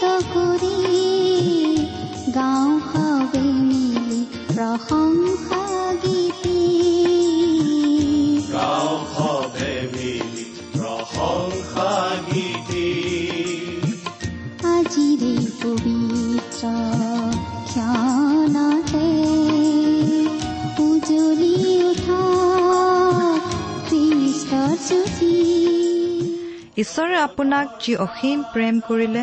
কৰি 0.00 0.74
গাঁও 2.34 2.72
সবে 2.88 3.44
মিলি 9.90 10.44
প্ৰশংসা 10.76 11.92
গীতি 12.28 12.90
আজিৰে 14.74 15.34
পবিত্ৰ 15.62 16.62
ক্ষণতে 17.70 19.08
উজলি 20.84 21.54
উঠা 21.90 22.22
খ্ৰীষ্টৰ 23.86 24.72
জ্যোতি 24.86 25.34
ঈশ্বৰে 26.82 27.16
আপোনাক 27.18 27.66
যি 27.82 27.92
অসীম 28.06 28.38
প্ৰেম 28.52 28.74
কৰিলে 28.88 29.22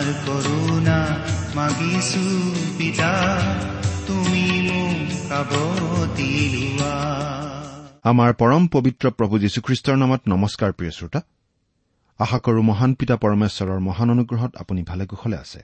তোমাৰ 0.00 0.14
কৰোণা 0.26 0.98
মাগিছো 1.54 2.24
পিতা 2.78 3.12
তুমি 4.06 4.44
মোক 4.68 6.18
আমাৰ 8.04 8.30
পৰম 8.32 8.62
পবিত্ৰ 8.66 9.10
প্ৰভু 9.10 9.38
যীশুখ্ৰীষ্টৰ 9.38 9.96
নামত 9.96 10.20
নমস্কাৰ 10.28 10.72
প্ৰিয় 10.72 10.90
শ্ৰোতা। 10.90 11.20
আশা 12.18 12.38
কৰো 12.38 12.62
মহান 12.62 12.94
পিতা 12.94 13.16
পৰমেশ্বৰৰ 13.16 13.80
মহান 13.80 14.10
অনুগ্ৰহত 14.10 14.56
আপুনি 14.56 14.82
ভালে 14.82 15.06
কুশলে 15.06 15.36
আছে। 15.36 15.60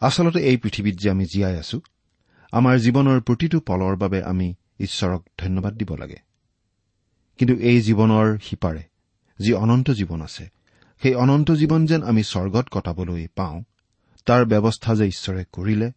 আচলতে 0.00 0.40
এই 0.40 0.56
পৃথিৱীত 0.56 0.94
যে 0.98 1.10
আমি 1.10 1.24
জীয়াই 1.24 1.56
আছো 1.58 1.80
আমাৰ 2.52 2.76
জীৱনৰ 2.78 3.20
প্ৰতিটো 3.20 3.60
পলৰ 3.66 3.96
বাবে 3.96 4.22
আমি 4.22 4.54
ঈশ্বৰক 4.80 5.22
ধন্যবাদ 5.38 5.74
দিব 5.74 5.94
লাগে। 5.94 6.18
কিন্তু 7.38 7.54
এই 7.60 7.78
জীৱনৰ 7.80 8.38
সিপাৰে 8.42 8.82
যি 9.38 9.52
অনন্ত 9.52 9.90
জীৱন 9.90 10.22
আছে 10.22 10.57
সেই 11.02 11.14
অনন্ত 11.14 11.50
জীৱন 11.50 11.86
যেন 11.86 12.02
আমি 12.02 12.22
স্বৰ্গত 12.22 12.66
কটাবলৈ 12.70 13.26
পাওঁ 13.36 13.62
তাৰ 14.26 14.44
ব্যৱস্থা 14.44 14.94
যে 14.94 15.06
ঈশ্বৰে 15.06 15.44
কৰিলে 15.52 15.92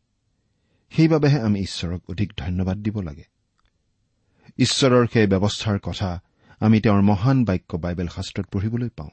সেইবাবেহে 0.92 1.40
আমি 1.42 1.60
ঈশ্বৰক 1.60 2.02
অধিক 2.10 2.34
ধন্যবাদ 2.38 2.78
দিব 2.78 3.02
লাগে। 3.02 3.26
ঈশ্বৰৰ 4.58 5.08
সেই 5.14 5.28
ব্যৱস্থাৰ 5.28 5.80
কথা 5.80 6.22
আমি 6.60 6.82
তেওঁৰ 6.82 7.02
মহান 7.02 7.46
বাক্য 7.46 7.78
বাইবেল 7.78 8.08
শাস্ত্ৰত 8.08 8.46
পঢ়িবলৈ 8.52 8.90
পাওঁ 8.90 9.10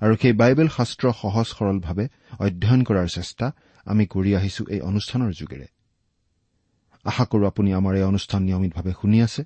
আৰু 0.00 0.16
সেই 0.22 0.32
বাইবেল 0.32 0.68
শাস্ত্ৰ 0.68 1.12
সহজ 1.12 1.46
সৰলভাৱে 1.46 2.08
অধ্যয়ন 2.38 2.82
কৰাৰ 2.84 3.08
চেষ্টা 3.08 3.52
আমি 3.84 4.06
কৰি 4.06 4.36
আহিছো 4.36 4.64
এই 4.68 4.80
অনুষ্ঠানৰ 4.80 5.32
যোগেৰে। 5.32 5.66
আশা 7.04 7.24
কৰো 7.24 7.46
আপুনি 7.46 7.72
আমাৰ 7.72 7.94
এই 7.96 8.02
অনুষ্ঠান 8.02 8.42
নিয়মিতভাৱে 8.42 8.92
শুনি 8.92 9.22
আছে। 9.22 9.44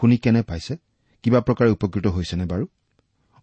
শুনি 0.00 0.16
কেনে 0.16 0.42
পাইছে? 0.42 0.76
কিবা 1.22 1.40
প্ৰকাৰে 1.40 1.70
উপকৃত 1.70 2.06
হৈছেনে 2.06 2.44
বাৰু? 2.44 2.66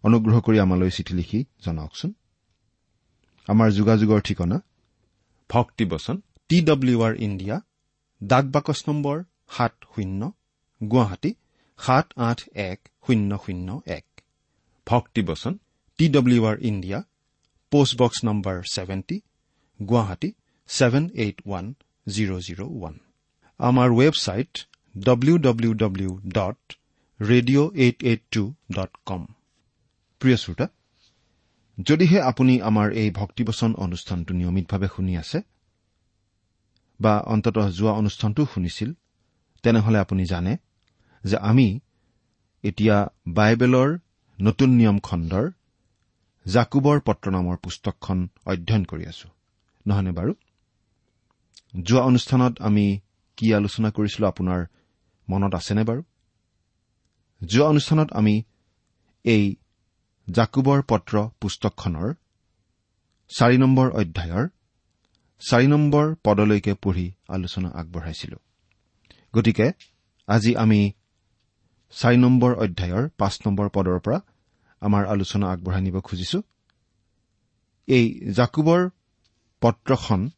অনুগ্ৰহ 0.06 0.36
কৰি 0.46 0.58
আমালৈ 0.64 0.90
চিঠি 0.96 1.12
লিখি 1.18 1.38
জনাওকচোন। 1.64 2.10
আমাৰ 3.48 3.68
যোগাযোগৰ 3.78 4.20
ঠিকনা 4.28 4.56
ভক্তিবচন 5.50 6.16
টি 6.50 6.58
ডব্লিউ 6.68 6.98
আৰ 7.06 7.14
ইণ্ডিয়া 7.26 7.56
ডাক 8.20 8.44
বাকচ 8.54 8.78
নম্বৰ 8.88 9.16
সাত 9.56 9.74
শূন্য 9.92 10.20
গুৱাহাটী 10.80 11.30
সাত 11.78 12.06
আঠ 12.28 12.38
এক 12.66 12.78
শূন্য 13.04 13.30
শূন্য 13.44 13.68
এক। 13.98 14.06
ভক্তিবচন 14.86 15.52
T 15.98 16.04
W 16.16 16.42
R 16.50 16.56
India 16.70 16.98
postbox 17.72 18.18
number 18.28 18.56
seventy 18.74 19.16
Guwahati 19.80 20.30
seven 20.68 21.04
eight 21.24 21.38
one 21.46 21.66
zero' 22.06 22.42
zero' 22.46 22.62
one. 22.68 22.94
আমাৰ 23.60 23.88
website 24.00 24.52
W 24.94 25.36
W 25.46 25.72
W 25.82 26.10
dot 26.38 26.60
radio' 27.20 27.68
eight 27.84 27.98
eight 28.10 28.22
two 28.34 28.42
dot 28.76 28.92
com 29.08 29.22
প্ৰিয় 30.20 30.36
শ্ৰোতা 30.36 30.66
যদিহে 31.82 32.20
আপুনি 32.20 32.60
আমাৰ 32.60 32.92
এই 32.92 33.10
ভক্তিবচন 33.10 33.74
অনুষ্ঠানটো 33.74 34.34
নিয়মিতভাৱে 34.34 34.88
শুনি 34.96 35.16
আছে 35.16 35.40
বা 37.00 37.20
অন্ততঃ 37.20 37.70
যোৱা 37.70 37.92
অনুষ্ঠানটো 37.92 38.46
শুনিছিল 38.54 38.92
তেনেহলে 39.62 39.98
আপুনি 39.98 40.24
জানে 40.24 40.56
যে 41.24 41.36
আমি 41.36 41.80
এতিয়া 42.62 42.96
বাইবেলৰ 43.28 43.98
নতুন 44.38 44.70
নিয়ম 44.70 44.98
খণ্ডৰ 44.98 45.50
জাকুবৰ 46.46 47.00
পত্ৰ 47.00 47.30
নামৰ 47.30 47.56
পুস্তকখন 47.56 48.28
অধ্যয়ন 48.46 48.84
কৰি 48.84 49.06
আছো। 49.06 49.28
নহয়নে 49.86 50.10
বাৰু? 50.10 50.32
যোৱা 51.82 52.02
অনুষ্ঠানত 52.02 52.60
আমি 52.60 53.00
কি 53.36 53.54
আলোচনা 53.54 53.90
কৰিছিলো 53.90 54.28
আপোনাৰ 54.28 54.66
মনত 55.30 55.54
আছেনে 55.54 55.84
বাৰু? 55.84 56.02
যোৱা 57.44 57.66
অনুষ্ঠানত 57.68 58.12
আমি 58.12 58.42
এই 59.24 59.56
জাকুবৰ 60.28 60.82
পত্ৰ 60.82 61.28
পুস্তকখনৰ 61.40 62.14
চাৰি 63.28 63.58
নম্বৰ 63.58 63.90
অধ্যায়ৰ 63.90 64.48
চাৰি 65.48 65.66
নম্বৰ 65.66 66.14
পদলৈকে 66.24 66.74
পঢ়ি 66.74 67.12
আলোচনা 67.28 67.68
আগবঢ়াইছিলো। 67.68 68.36
গতিকে 69.34 69.72
আজি 70.28 70.56
আমি 70.56 70.92
চাৰি 71.90 72.16
নম্বৰ 72.16 72.54
অধ্যায়ৰ 72.54 73.08
পাঁচ 73.18 73.34
নম্বৰ 73.46 73.68
পদৰ 73.68 73.98
পৰা 73.98 74.20
আমাৰ 74.80 75.06
আলোচনা 75.06 75.46
আগবঢ়াই 75.50 75.82
নিব 75.82 76.00
খুজিছো। 76.00 76.42
এই 77.88 78.32
জাকুবৰ 78.32 78.90
পত্ৰখন 79.60 80.30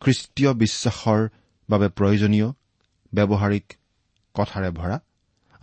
খ্ৰীষ্টীয় 0.00 0.52
বিশ্বাসৰ 0.54 1.28
বাবে 1.70 1.88
প্ৰয়োজনীয় 1.88 2.48
ব্যৱহাৰিক 3.14 3.66
কথাৰে 4.34 4.70
ভৰা। 4.70 4.96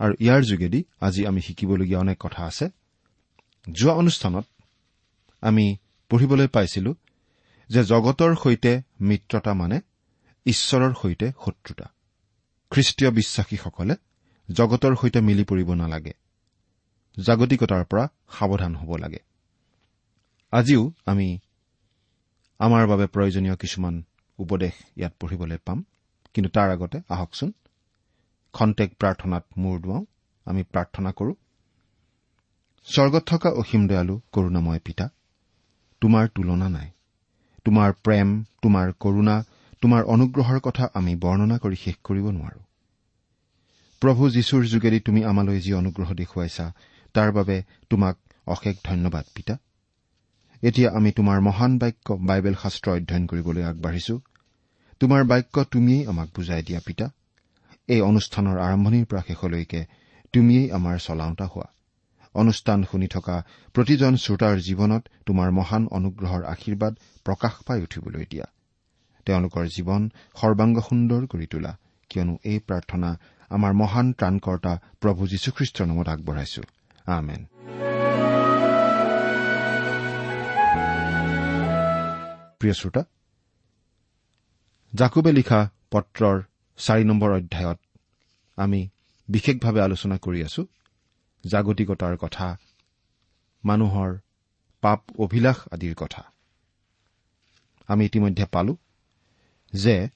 আৰু 0.00 0.12
ইয়াৰ 0.20 0.42
যোগেদি 0.42 0.84
আজি 1.00 1.26
আমি 1.26 1.40
শিকিবলগীয়া 1.40 2.00
অনেক 2.00 2.18
কথা 2.20 2.44
আছে। 2.44 2.79
যোৱা 3.72 3.94
অনুষ্ঠানত 3.94 4.44
আমি 5.40 5.76
পঢ়িবলৈ 6.08 6.48
পাইছিলো 6.48 6.94
যে 7.68 7.84
জগতৰ 7.84 8.36
সৈতে 8.36 8.82
মিত্ৰতা 9.00 9.54
মানে 9.54 9.80
ঈশ্বৰৰ 10.46 10.94
সৈতে 11.02 11.32
শত্ৰুতা। 11.44 11.84
খ্ৰীষ্টীয় 12.70 13.10
বিশ্বাসীসকলে 13.10 13.96
জগতৰ 14.50 14.96
সৈতে 14.96 15.20
মিলি 15.20 15.44
পৰিব 15.44 15.74
নালাগে। 15.74 16.12
জাগতিকতাৰ 17.20 17.84
পৰা 17.84 18.08
সাৱধান 18.30 18.76
হ'ব 18.76 18.96
লাগে। 18.96 19.18
আজিও 20.50 20.92
আমি 21.06 21.38
আমাৰ 22.58 22.86
বাবে 22.86 23.06
প্ৰয়োজনীয় 23.06 23.56
কিছুমান 23.56 24.02
উপদেশ 24.38 24.72
ইয়াত 24.96 25.12
পঢ়িবলৈ 25.20 25.58
পাম। 25.64 25.84
কিন্তু 26.34 26.50
তাৰ 26.50 26.70
আগতে 26.70 27.00
আহকচোন। 27.08 27.52
খন্তেক 28.52 28.96
প্ৰাৰ্থনাত 28.96 29.44
মূৰ 29.56 29.80
দুৱাওঁ। 29.80 30.04
আমি 30.44 30.62
প্ৰাৰ্থনা 30.62 31.12
কৰো। 31.12 31.34
স্বৰ্গত 32.84 33.22
থকা 33.26 33.50
অসীম 33.50 33.86
দয়ালু 33.86 34.20
কৰুণাময় 34.32 34.80
পিতা 34.84 35.08
তোমাৰ 36.00 36.28
তুলনা 36.28 36.68
নাই। 36.68 36.90
তোমাৰ 37.64 37.92
প্ৰেম 37.92 38.44
তোমাৰ 38.62 38.92
কৰুণা 39.00 39.44
তোমাৰ 39.80 40.02
অনুগ্ৰহৰ 40.04 40.60
কথা 40.60 40.88
আমি 40.94 41.16
বৰ্ণনা 41.16 41.58
কৰি 41.58 41.76
শেষ 41.76 41.96
কৰিব 42.04 42.26
নোৱাৰো। 42.30 42.60
প্ৰভু 44.02 44.30
যীশুৰ 44.30 44.64
যোগেদি 44.66 45.00
তুমি 45.00 45.24
আমালৈ 45.24 45.60
যি 45.60 45.72
অনুগ্ৰহ 45.72 46.14
দেখুৱাইছা 46.14 46.72
তাৰ 47.14 47.32
বাবে 47.32 47.62
তোমাক 47.90 48.16
অশেষ 48.46 48.76
ধন্যবাদ 48.84 49.24
পিতা। 49.34 49.58
এতিয়া 50.62 50.90
আমি 50.90 51.10
তোমাৰ 51.12 51.40
মহান 51.40 51.78
বাক্য 51.78 52.12
বাইবেল 52.12 52.54
শাস্ত্ৰ 52.54 52.90
অধ্যয়ন 52.90 53.26
কৰিবলৈ 53.26 53.62
আগবাঢ়িছো। 53.62 54.20
তোমাৰ 55.00 55.24
বাক্য 55.24 55.64
তুমিয়েই 55.64 56.06
আমাক 56.06 56.28
বুজাই 56.36 56.62
দিয়া 56.62 56.80
পিতা। 56.86 57.10
এই 57.88 58.00
অনুষ্ঠানৰ 58.00 58.56
আৰম্ভণিৰ 58.58 59.04
পৰা 59.04 59.22
শেষলৈকে 59.26 59.86
তুমিয়েই 60.32 60.70
আমাৰ 60.70 60.98
চলাওঁতা 60.98 61.46
হোৱা। 61.46 61.68
অনুষ্ঠান 62.34 62.84
শুনি 62.84 63.08
থকা 63.08 63.44
প্ৰতিজন 63.74 64.16
শ্ৰোতাৰ 64.16 64.58
জীৱনত 64.58 65.08
তোমাৰ 65.26 65.50
মহান 65.50 65.88
অনুগ্ৰহৰ 65.90 66.44
আশীৰ্বাদ 66.44 66.94
প্ৰকাশ 67.24 67.52
পাই 67.66 67.82
উঠিবলৈ 67.82 68.24
দিয়া। 68.30 68.44
তেওঁলোকৰ 69.26 69.66
জীৱন 69.66 70.10
সৰ্বাংগ 70.34 70.78
সুন্দৰ 70.78 71.26
কৰি 71.26 71.46
তোলা 71.46 71.78
কিয়নো 72.08 72.38
এই 72.44 72.58
প্ৰাৰ্থনা 72.58 73.16
আমাৰ 73.50 73.72
মহান 73.72 74.12
ত্ৰাণকৰ্তা 74.12 74.80
প্ৰভু 75.00 75.26
যীশুখ্ৰীষ্টৰ 75.26 75.86
নামত 75.86 76.08
আগবঢ়াইছো। 76.08 76.62
আমেন। 77.06 77.46
জাকুবে 84.94 85.32
লিখা 85.32 85.70
পত্ৰৰ 85.90 86.42
চাৰি 86.76 87.04
নম্বৰ 87.04 87.30
অধ্যায়ত 87.30 87.78
আমি 88.56 88.88
বিশেষভাৱে 89.28 89.80
আলোচনা 89.80 90.18
কৰি 90.18 90.44
আছো। 90.44 90.66
জাগতিকতাৰ 91.44 92.16
কথা 92.16 92.56
মানুহৰ 93.64 94.18
পাপ 94.80 95.00
অভিলাষ 95.18 95.56
আদিৰ 95.70 95.94
কথা। 95.94 96.32
আমি 97.88 98.04
ইতিমধ্যে 98.04 98.44
পালো 98.44 98.76
যে 99.72 100.08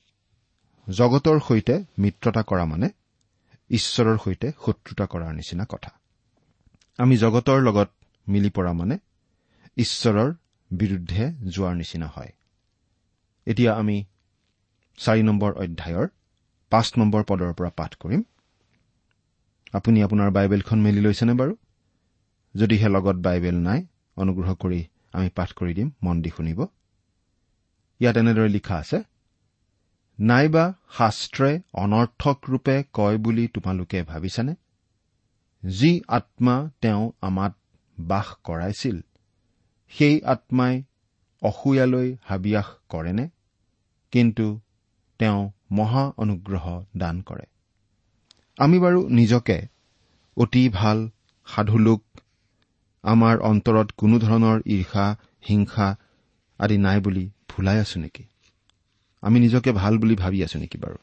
জগতৰ 0.90 1.40
সৈতে 1.40 1.84
মিত্ৰতা 1.98 2.42
কৰা 2.42 2.64
মানে 2.64 2.88
ঈশ্বৰৰ 3.70 4.18
সৈতে 4.18 4.52
শত্ৰুতা 4.66 5.06
কৰাৰ 5.06 5.34
নিচিনা 5.34 5.64
কথা। 5.64 5.90
আমি 6.98 7.16
জগতৰ 7.16 7.60
লগত 7.62 7.88
মিলি 8.28 8.50
পৰা 8.50 8.72
মানে 8.72 8.98
ঈশ্বৰৰ 9.76 10.32
বিৰুদ্ধে 10.70 11.32
যোৱাৰ 11.48 11.74
নিচিনা 11.74 12.06
হয়। 12.06 12.32
এতিয়া 13.46 13.72
আমি 13.74 14.04
চাৰি 14.98 15.22
নম্বৰ 15.22 15.52
অধ্যায়ৰ 15.52 16.08
পাঁচ 16.70 16.92
নম্বৰ 16.98 17.22
পদৰ 17.22 17.52
পৰা 17.52 17.70
পাঠ 17.70 17.94
কৰিম। 17.94 18.22
আপুনি 19.74 20.02
আপোনাৰ 20.02 20.30
বাইবেলখন 20.30 20.78
মেলি 20.80 21.00
লৈছেনে 21.00 21.32
বাৰু? 21.32 21.54
যদিহে 22.54 22.88
লগত 22.88 23.16
বাইবেল 23.16 23.56
নাই 23.58 23.80
অনুগ্ৰহ 24.16 24.54
কৰি 24.54 24.80
আমি 25.12 25.28
পাঠ 25.28 25.50
কৰি 25.52 25.74
দিম 25.74 25.88
মন 26.02 26.22
দি 26.22 26.30
শুনিব। 26.36 26.60
ইয়াত 28.00 28.16
এনেদৰে 28.16 28.48
লিখা 28.48 28.76
আছে 28.76 28.98
নাইবা 30.18 30.64
শাস্ত্ৰই 30.98 31.54
অনৰ্থক 31.74 32.36
ৰূপে 32.48 32.76
কয় 32.92 33.18
বুলি 33.18 33.46
তোমালোকে 33.48 34.02
ভাবিছানে? 34.02 34.54
যি 35.62 36.00
আত্মা 36.08 36.70
তেওঁ 36.80 37.12
আমাত 37.20 37.54
বাস 38.00 38.28
কৰাইছিল 38.44 39.00
সেই 39.88 40.22
আত্মাই 40.24 40.82
অসূয়ালৈ 41.42 42.16
হাবিয়াস 42.24 42.68
কৰেনে? 42.88 43.28
কিন্তু 44.12 44.60
তেওঁ 45.18 45.50
মহা 45.70 46.04
অনুগ্ৰহ 46.16 46.84
দান 46.96 47.22
কৰে। 47.22 47.46
আমি 48.58 48.78
বাৰু 48.78 49.08
নিজকে 49.08 49.66
অতি 50.36 50.68
ভাল 50.68 51.10
সাধুলোক 51.46 52.02
আমাৰ 53.04 53.38
অন্তৰত 53.38 53.88
কোনো 53.96 54.18
ধৰণৰ 54.18 54.60
ঈৰ্ষা 54.66 55.16
হিংসা 55.48 55.96
আদি 56.58 56.78
নাই 56.78 57.00
বুলি 57.00 57.30
ভুলাই 57.48 57.78
আছো 57.78 58.00
নেকি? 58.00 58.24
আমি 59.20 59.40
নিজকে 59.40 59.72
ভাল 59.72 59.98
বুলি 59.98 60.14
ভাবি 60.14 60.44
আছো 60.44 60.58
নেকি 60.58 60.78
বাৰু? 60.78 60.98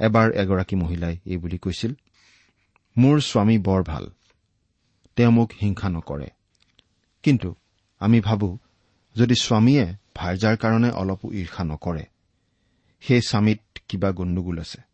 এবাৰ 0.00 0.30
এগৰাকী 0.32 0.76
মহিলাই 0.76 1.18
এই 1.26 1.36
বুলি 1.36 1.58
কৈছিল 1.58 1.92
মোৰ 2.98 3.20
স্বামী 3.20 3.58
বৰ 3.58 3.82
ভাল 3.82 4.04
তেওঁ 5.16 5.30
মোক 5.30 5.50
হিংসা 5.62 5.88
নকৰে। 5.88 6.28
কিন্তু 7.22 7.54
আমি 7.98 8.20
ভাবো 8.20 8.58
যদি 9.16 9.34
স্বামীয়ে 9.34 9.84
ভাৰ্যাৰ 10.14 10.56
কাৰণে 10.56 10.90
অলপো 10.90 11.32
ঈৰ্ষা 11.32 11.64
নকৰে 11.64 12.04
সেই 13.00 13.22
স্বামীত 13.28 13.60
কিবা 13.88 14.10
গণ্ডগোল 14.12 14.58
আছে। 14.58 14.93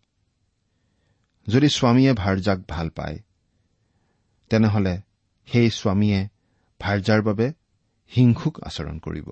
যদি 1.50 1.68
স্বামীয়ে 1.68 2.12
ভাৰ্যাক 2.12 2.58
ভাল 2.68 2.88
পায় 2.88 3.18
তেনেহলে 4.50 4.94
সেই 5.48 5.70
স্বামীয়ে 5.70 6.20
ভাৰ্যাৰ 6.80 7.22
বাবে 7.22 7.46
হিংসুক 8.16 8.60
আচৰণ 8.64 8.98
কৰিব। 8.98 9.28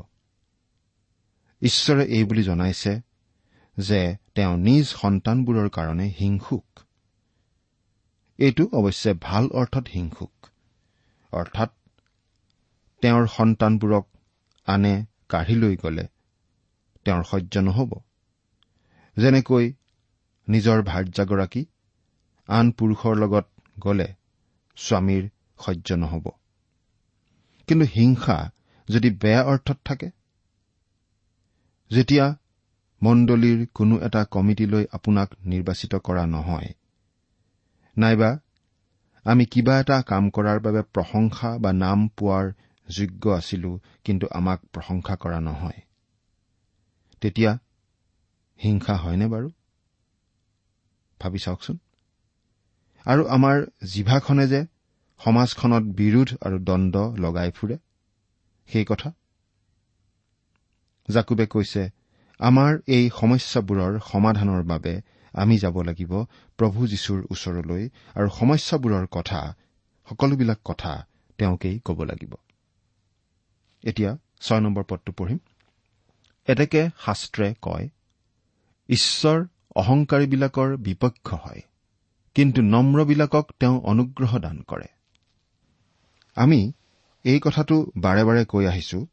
ঈশ্বৰে 1.63 2.05
এই 2.05 2.25
বুলি 2.25 2.43
জনাইছে 2.43 2.93
যে 3.77 4.01
তেওঁ 4.35 4.55
নিজ 4.59 4.87
সন্তানবোৰৰ 4.87 5.69
কাৰণে 5.69 6.07
হিংসুক। 6.21 6.67
এইটো 8.39 8.65
অৱশ্যে 8.73 9.15
ভাল 9.21 9.45
অৰ্থত 9.53 9.87
হিংসুক। 9.95 10.47
অৰ্থাৎ 11.33 11.71
তেওঁৰ 13.03 13.27
সন্তানবোৰক 13.27 14.07
আনে 14.67 14.95
কাঢ়ি 15.29 15.55
লৈ 15.55 15.77
গলে 15.77 16.05
তেওঁৰ 17.05 17.25
সহ্য 17.25 17.59
নহ'ব। 17.59 17.91
যেনেকৈ 19.17 19.65
নিজৰ 20.49 20.83
ভাৰ্যাগৰাকী 20.83 21.63
আন 22.49 22.67
পুৰুষৰ 22.71 23.15
লগত 23.17 23.47
গলে 23.81 24.09
স্বামীৰ 24.77 25.25
সহ্য 25.59 25.89
নহ'ব। 25.95 26.27
কিন্তু 27.69 27.87
হিংসা 27.97 28.39
যদি 28.89 29.09
বেয়া 29.11 29.43
অৰ্থত 29.45 29.79
থাকে 29.85 30.09
যেতিয়া 31.91 32.27
মণ্ডলীৰ 33.03 33.67
কোনো 33.75 33.95
এটা 34.01 34.25
কমিটিলৈ 34.25 34.85
আপোনাক 34.93 35.29
নিৰ্বাচিত 35.45 35.93
কৰা 35.95 36.25
নহয় 36.27 36.71
নাইবা 37.97 38.31
আমি 39.25 39.45
কিবা 39.47 39.75
এটা 39.81 39.97
কাম 40.03 40.25
কৰাৰ 40.31 40.59
বাবে 40.61 40.83
প্ৰশংসা 40.83 41.51
বা 41.59 41.71
নাম 41.73 42.09
পোৱাৰ 42.09 42.47
যোগ্য 42.89 43.31
আছিলো 43.31 43.71
কিন্তু 44.05 44.27
আমাক 44.33 44.59
প্ৰশংসা 44.73 45.15
কৰা 45.17 45.41
নহয় 45.41 45.81
তেতিয়া 47.23 47.53
হিংসা 48.61 48.95
হয়নে 48.97 49.27
বাৰু? 49.27 49.49
ভাবি 51.21 51.39
চাওকচোন। 51.39 51.77
আৰু 53.07 53.27
আমাৰ 53.27 53.67
জিভাখনে 53.85 54.49
যে 54.49 54.67
সমাজখনত 55.25 55.83
বিৰোধ 55.83 56.37
আৰু 56.41 56.59
দণ্ড 56.59 56.97
লগাই 56.97 57.51
ফুৰে 57.51 57.79
সেই 58.67 58.85
কথা। 58.85 59.13
জাকুবে 61.11 61.47
কৈছে 61.47 61.91
আমাৰ 62.39 62.79
এই 62.87 63.11
সমস্যাবোৰৰ 63.21 64.01
সমাধানৰ 64.13 64.63
বাবে 64.63 65.01
আমি 65.33 65.59
যাব 65.59 65.83
লাগিব 65.83 66.25
প্ৰভু 66.57 66.87
যীশুৰ 66.87 67.23
ওচৰলৈ 67.31 67.89
আৰু 68.15 68.29
সমস্যাবোৰৰ 68.29 69.07
কথা 69.11 69.57
সকলোবিলাক 70.11 70.59
কথা 70.65 71.07
তেওঁকেই 71.39 71.79
ক'ব 71.79 72.05
লাগিব। 72.05 72.35
এতিয়া 73.83 74.17
ছয় 74.41 74.61
নম্বৰ 74.61 74.85
পদটো 74.89 75.13
পঢ়িম। 75.13 75.39
এতেকে 76.47 76.91
শাস্ত্ৰে 77.05 77.55
কয় 77.63 77.89
ঈশ্বৰ 78.89 79.47
অহংকাৰীবিলাকৰ 79.77 80.77
বিপক্ষ 80.77 81.35
হয়। 81.35 81.63
কিন্তু 82.39 82.63
নম্ৰবিলাকক 82.63 83.47
তেওঁ 83.61 83.81
অনুগ্ৰহ 83.81 84.39
দান 84.39 84.63
কৰে। 84.63 84.87
আমি 86.37 86.73
এই 87.25 87.41
কথাটো 87.41 87.93
বাৰে 87.97 88.25
বাৰে 88.25 88.45
কৈ 88.45 88.67
আহিছো 88.67 89.07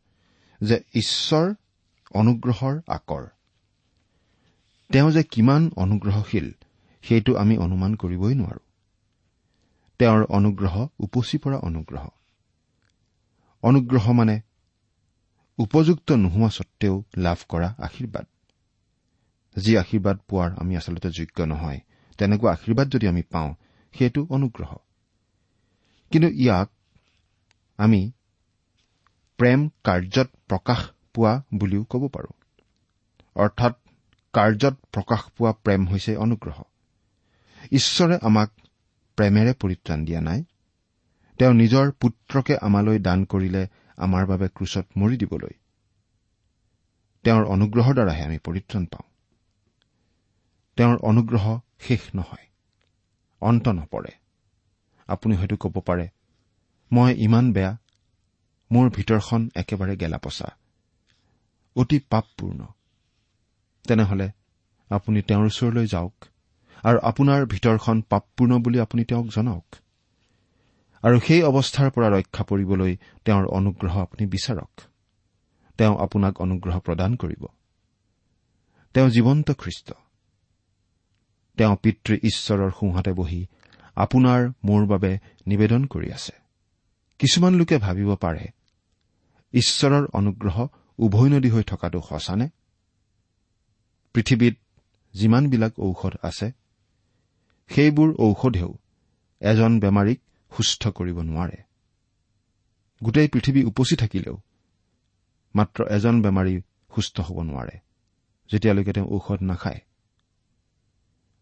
যে 0.61 0.83
ঈশ্বৰ 0.93 1.53
অনুগ্ৰহৰ 2.13 2.81
আকৰ। 2.87 3.23
তেওঁ 4.89 5.11
যে 5.11 5.23
কিমান 5.23 5.71
অনুগ্ৰহশীল 5.75 6.53
সেইটো 7.03 7.35
আমি 7.35 7.57
অনুমান 7.57 7.95
কৰিবই 7.95 8.35
নোৱাৰো। 8.35 8.59
তেওঁৰ 9.99 10.23
অনুগ্ৰহ 10.29 10.87
উপচি 10.99 11.37
পৰা 11.37 11.57
অনুগ্ৰহ। 11.57 12.09
অনুগ্ৰহ 13.63 14.11
মানে 14.11 14.41
উপযুক্ত 15.57 16.11
নোহোৱা 16.11 16.49
সত্বেও 16.49 17.03
লাভ 17.17 17.37
কৰা 17.49 17.75
আশীৰ্বাদ। 17.77 18.25
যি 19.55 19.77
আশীৰ্বাদ 19.77 20.17
পোৱাৰ 20.27 20.51
আমি 20.57 20.77
আচলতে 20.77 21.09
যোগ্য 21.09 21.43
নহয় 21.43 21.79
তেনেকুৱা 22.17 22.51
আশীৰ্বাদ 22.51 22.87
যদি 22.89 23.07
আমি 23.07 23.21
পাওঁ 23.21 23.53
সেইটো 23.93 24.21
অনুগ্ৰহ। 24.29 24.75
কিন্তু 26.11 26.29
ইয়াক 26.29 26.69
আমি 27.79 28.11
প্ৰেম 29.39 29.69
কাৰ্যত 29.83 30.29
প্ৰকাশ 30.47 30.81
পোৱা 31.13 31.43
বুলিও 31.53 31.83
ক'ব 31.83 32.07
পাৰো। 32.07 32.31
অৰ্থাৎ 33.35 33.73
কাৰ্যত 34.33 34.75
প্ৰকাশ 34.91 35.21
পোৱা 35.37 35.51
প্ৰেম 35.51 35.87
হৈছে 35.87 36.15
অনুগ্ৰহ। 36.15 36.63
ঈশ্বৰে 37.71 38.17
আমাক 38.21 38.49
প্ৰেমেৰে 39.17 39.53
পৰিত্ৰাণ 39.53 40.05
দিয়া 40.05 40.21
নাই। 40.21 40.43
তেওঁ 41.39 41.53
নিজৰ 41.53 41.91
পুত্ৰকে 41.91 42.57
আমালৈ 42.57 42.99
দান 42.99 43.25
কৰিলে 43.25 43.67
আমাৰ 43.97 44.25
বাবে 44.25 44.47
ক্ৰুচত 44.47 44.85
মৰি 44.97 45.17
দিবলৈ। 45.17 45.53
তেওঁৰ 47.25 47.43
অনুগ্ৰহৰ 47.45 47.93
দ্বাৰাহে 47.93 48.23
আমি 48.23 48.37
পৰিত্ৰাণ 48.37 48.85
পাওঁ। 48.85 49.14
তেওঁৰ 50.77 50.97
অনুগ্ৰহ 50.97 51.59
শেষ 51.79 52.01
নহয়। 52.15 52.45
অন্ত 53.41 53.67
নপৰে। 53.67 54.11
আপুনি 55.07 55.35
হয়তো 55.35 55.55
ক'ব 55.55 55.79
পাৰে 55.79 56.07
মই 56.91 57.13
ইমান 57.17 57.53
বেয়া। 57.53 57.77
মোৰ 58.71 58.89
ভিতৰখন 58.89 59.49
একেবাৰে 59.55 59.95
গেলাপচা। 59.97 60.47
অতি 61.75 61.99
পাপপূৰ্ণ। 61.99 62.65
তেনেহলে 63.85 64.31
আপুনি 64.89 65.21
তেওঁৰ 65.21 65.45
ওচৰলৈ 65.45 65.87
যাওক 65.87 66.15
আৰু 66.83 66.99
আপোনাৰ 66.99 67.45
ভিতৰখন 67.45 68.01
পাপপূৰ্ণ 68.01 68.59
বুলি 68.59 68.79
আপুনি 68.79 69.03
তেওঁক 69.03 69.27
জনাওক। 69.27 69.75
আৰু 71.03 71.19
সেই 71.19 71.43
অৱস্থাৰ 71.43 71.91
পৰা 71.91 72.09
ৰক্ষা 72.09 72.43
পৰিবলৈ 72.43 72.97
তেওঁৰ 73.25 73.45
অনুগ্ৰহ 73.45 74.01
আপুনি 74.01 74.27
বিচাৰক। 74.27 74.81
তেওঁ 75.77 75.97
আপোনাক 75.97 76.41
অনুগ্ৰহ 76.41 76.79
প্ৰদান 76.79 77.15
কৰিব। 77.15 77.45
তেওঁ 78.93 79.09
জীৱন্ত 79.09 79.51
খ্ৰীষ্ট। 79.51 79.93
তেওঁ 81.57 81.75
পিতৃ 81.75 82.13
ঈশ্বৰৰ 82.23 82.71
সোঁহাতে 82.71 83.11
বহি 83.13 83.41
আপোনাৰ 83.95 84.49
মোৰ 84.65 84.85
বাবে 84.85 85.11
নিবেদন 85.47 85.85
কৰি 85.85 86.11
আছে। 86.11 86.33
কিছুমান 87.19 87.53
লোকে 87.53 87.77
ভাবিব 87.77 88.15
পাৰে 88.15 88.45
ঈশ্বৰৰ 89.53 90.05
অনুগ্ৰহ 90.13 90.67
উভৈনদী 90.99 91.49
হৈ 91.49 91.63
থকাটো 91.63 92.01
সঁচানে? 92.09 92.47
পৃথিৱীত 94.13 94.55
যিমানবিলাক 95.13 95.73
ঔষধ 95.79 96.13
আছে 96.23 96.51
সেইবোৰ 97.69 98.09
ঔষধেও 98.19 98.71
এজন 99.41 99.79
বেমাৰীক 99.79 100.19
সুস্থ 100.51 100.87
কৰিব 100.87 101.17
নোৱাৰে। 101.21 101.57
গোটেই 103.03 103.27
পৃথিৱী 103.27 103.63
উপচি 103.63 103.95
থাকিলেও 103.95 104.35
মাত্ৰ 105.55 105.79
এজন 105.87 106.15
বেমাৰী 106.21 106.61
সুস্থ 106.95 107.19
হ'ব 107.19 107.37
নোৱাৰে 107.41 107.75
যেতিয়ালৈকে 108.49 108.93
তেওঁ 108.93 109.07
ঔষধ 109.07 109.39
নাখায়। 109.41 109.81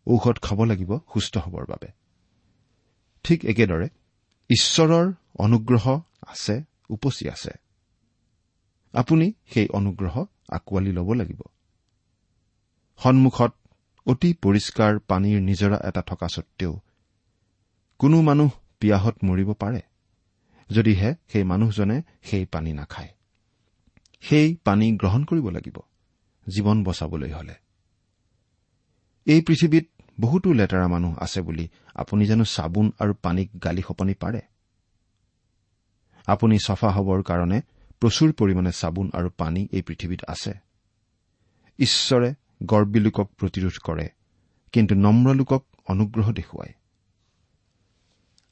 ঔষধ 0.08 0.40
খাব 0.40 0.64
লাগিব 0.64 0.98
সুস্থ 0.98 1.38
হবৰ 1.38 1.66
বাবে। 1.66 1.88
ঠিক 3.24 3.46
একেদৰে 3.46 3.90
ঈশ্বৰৰ 4.50 5.14
অনুগ্ৰহ 5.40 6.02
আছে 6.22 6.64
উপচি 6.90 7.30
আছে। 7.30 7.52
আপুনি 8.94 9.34
সেই 9.46 9.68
অনুগ্ৰহ 9.68 10.26
আঁকোৱালি 10.50 10.92
ল'ব 10.92 11.14
লাগিব। 11.14 11.42
সন্মুখত 12.98 13.54
অতি 14.06 14.34
পৰিষ্কাৰ 14.34 15.00
পানীৰ 15.00 15.42
নিজৰা 15.42 15.80
এটা 15.84 16.02
থকা 16.02 16.28
সত্বেও 16.28 16.82
কোনো 18.00 18.22
মানুহ 18.22 18.52
পিয়াহত 18.80 19.16
মৰিব 19.24 19.54
পাৰে 19.54 19.82
যদিহে 20.70 21.16
সেই 21.28 21.44
মানুহজনে 21.44 22.02
সেই 22.24 22.46
পানী 22.46 22.74
নাখায়। 22.74 23.10
সেই 24.22 24.56
পানী 24.56 24.98
গ্ৰহণ 24.98 25.24
কৰিব 25.24 25.50
লাগিব 25.50 25.78
জীৱন 26.50 26.84
বচাবলৈ 26.84 27.32
হলে। 27.32 27.54
এই 29.26 29.42
পৃথিৱীত 29.42 29.86
বহুতো 30.20 30.54
লেতেৰা 30.54 30.88
মানুহ 30.88 31.14
আছে 31.18 31.42
বুলি 31.42 31.70
আপুনি 31.96 32.26
জানো 32.26 32.44
চাবোন 32.44 32.92
আৰু 33.00 33.14
পানীক 33.22 33.50
গালি 33.64 33.82
সপনি 33.82 34.14
পাৰে? 34.14 34.42
আপুনি 36.28 36.58
চফা 36.60 36.90
হবৰ 36.92 37.24
কাৰণে 37.24 37.62
প্ৰচুৰ 38.02 38.32
পৰিমাণে 38.34 38.72
চাবোন 38.72 39.12
আৰু 39.14 39.30
পানী 39.38 39.68
এই 39.72 39.82
পৃথিৱীত 39.82 40.22
আছে। 40.28 40.54
ঈশ্বৰে 41.80 42.34
গৰ্বী 42.66 43.00
লোকক 43.00 43.28
প্ৰতিৰোধ 43.38 43.76
কৰে 43.84 44.10
কিন্তু 44.72 44.96
নম্ৰ 44.96 45.36
লোকক 45.36 45.64
অনুগ্ৰহ 45.88 46.32
দেখুৱায়। 46.32 46.74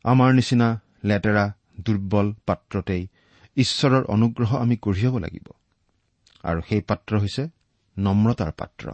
আমাৰ 0.04 0.34
নিচিনা 0.34 0.82
লেতেৰা 1.04 1.54
দুৰ্বল 1.80 2.34
পাত্ৰতেই 2.46 3.08
ঈশ্বৰৰ 3.58 4.04
অনুগ্ৰহ 4.04 4.56
আমি 4.56 4.76
কঢ়িয়াব 4.78 5.18
লাগিব। 5.18 5.48
আৰু 6.44 6.62
সেই 6.70 6.82
পাত্ৰ 6.82 7.20
হৈছে 7.20 7.50
নম্ৰতাৰ 7.98 8.52
পাত্ৰ। 8.52 8.92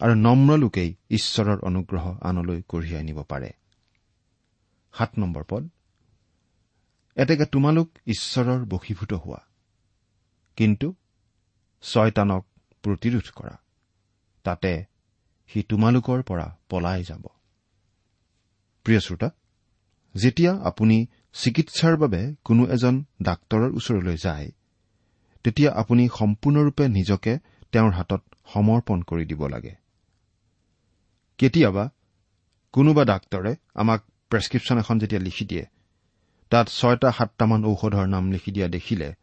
আৰু 0.00 0.14
নম্ৰ 0.14 0.56
লোকেই 0.56 0.94
ঈশ্বৰৰ 1.10 1.58
অনুগ্ৰহ 1.58 2.18
আনলৈ 2.20 2.62
কঢ়িয়াই 2.62 3.04
নিব 3.04 3.22
পাৰে। 3.22 3.50
সাত 4.92 5.18
নম্বৰ 5.18 5.44
পদ। 5.48 5.68
এতেকে 7.16 7.44
তোমালোক 7.44 7.90
ঈশ্বৰৰ 8.06 8.64
বশীভূত 8.64 9.12
হোৱা। 9.12 9.46
কিন্তু 10.56 10.94
ছয়তানক 11.82 12.46
প্ৰতিৰোধ 12.82 13.30
কৰা। 13.36 13.56
তাতে 14.44 14.84
সি 15.48 15.62
তোমালোকৰ 15.62 16.22
পৰা 16.22 16.56
পলাই 16.68 17.04
যাব। 17.04 17.26
প্ৰিয় 18.84 19.00
শ্ৰোতা 19.00 19.30
যেতিয়া 20.14 20.52
আপুনি 20.62 21.06
চিকিৎসাৰ 21.32 21.96
বাবে 21.96 22.34
কোনো 22.44 22.66
এজন 22.66 23.04
ডাক্তৰৰ 23.22 23.70
ওচৰলৈ 23.70 24.16
যায় 24.16 24.52
তেতিয়া 25.44 25.72
আপুনি 25.72 26.08
সম্পূৰ্ণৰূপে 26.08 26.88
নিজকে 26.88 27.38
তেওঁৰ 27.72 27.92
হাতত 27.92 28.22
সমৰ্পণ 28.54 29.02
কৰি 29.02 29.24
দিব 29.24 29.46
লাগে। 29.46 29.87
কেতিয়াবা 31.38 31.84
কোনোবা 32.72 33.04
ডাক্তৰে 33.04 33.56
আমাক 33.74 34.00
প্ৰেছক্ৰিপশ্যন 34.30 34.78
এখন 34.78 34.98
যেতিয়া 34.98 35.20
লিখি 35.20 35.44
দিয়ে 35.44 35.64
তাত 36.50 36.66
ছয়টা 36.68 37.12
সাতটামান 37.12 37.64
ঔষধৰ 37.64 38.06
নাম 38.06 38.32
লিখি 38.32 38.50
দিয়া 38.50 38.68
দেখিলে 38.68 39.14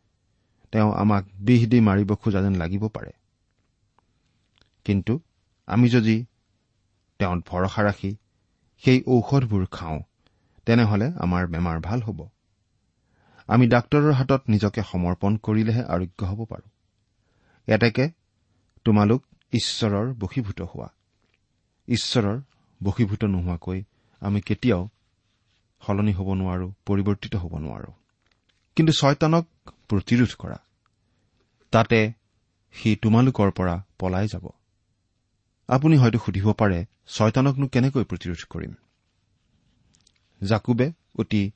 তেওঁ 0.71 0.93
আমাক 0.93 1.23
বিষ 1.39 1.61
দি 1.67 1.79
মাৰিব 1.79 2.15
খোজা 2.15 2.41
যেন 2.41 2.55
লাগিব 2.55 2.87
পাৰে। 2.87 3.11
কিন্তু 4.85 5.19
আমি 5.67 5.89
যদি 5.89 6.25
তেওঁত 7.19 7.39
ভৰসা 7.47 7.81
ৰাখি 7.83 8.11
সেই 8.83 9.03
ঔষধবোৰ 9.07 9.65
খাওঁ 9.71 9.99
তেনেহলে 10.65 11.07
আমাৰ 11.17 11.47
বেমাৰ 11.47 11.79
ভাল 11.79 12.01
হ'ব। 12.01 12.19
আমি 13.47 13.67
ডাক্তৰৰ 13.67 14.11
হাতত 14.11 14.41
নিজকে 14.49 14.81
সমৰ্পণ 14.83 15.37
কৰিলেহে 15.37 15.83
আৰোগ্য 15.83 16.25
হ'ব 16.25 16.45
পাৰোঁ। 16.45 16.69
এতেকে 17.67 18.05
তোমালোক 18.85 19.21
ঈশ্বৰৰ 19.53 20.13
বশীভূত 20.13 20.61
হোৱা। 20.61 20.94
ঈশ্বৰৰ 21.87 22.41
বশীভূত 22.83 23.23
নোহোৱাকৈ 23.23 23.83
আমি 24.21 24.41
কেতিয়াও 24.41 24.89
সলনি 25.81 26.13
হ'ব 26.13 26.29
নোৱাৰো 26.33 26.67
পৰিৱৰ্তিত 26.85 27.35
হ'ব 27.35 27.53
নোৱাৰো। 27.57 27.91
কিন্তু 28.75 28.91
ছয়তানক 28.93 29.45
প্ৰতিৰোধ 29.89 30.31
কৰা 30.39 30.57
তাতে 31.71 31.99
সি 32.73 32.95
তোমালোকৰ 32.95 33.51
পৰা 33.51 33.75
পলাই 33.99 34.27
যাব। 34.27 34.45
আপুনি 35.67 35.95
হয়তো 35.97 36.19
সুধিব 36.19 36.47
পাৰে 36.53 36.85
ছয়তানকনো 37.07 37.67
কেনেকৈ 37.67 38.03
প্ৰতিৰোধ 38.03 38.41
কৰিম? 38.49 38.73
জাকুবে 40.43 40.93
অতি 41.19 41.51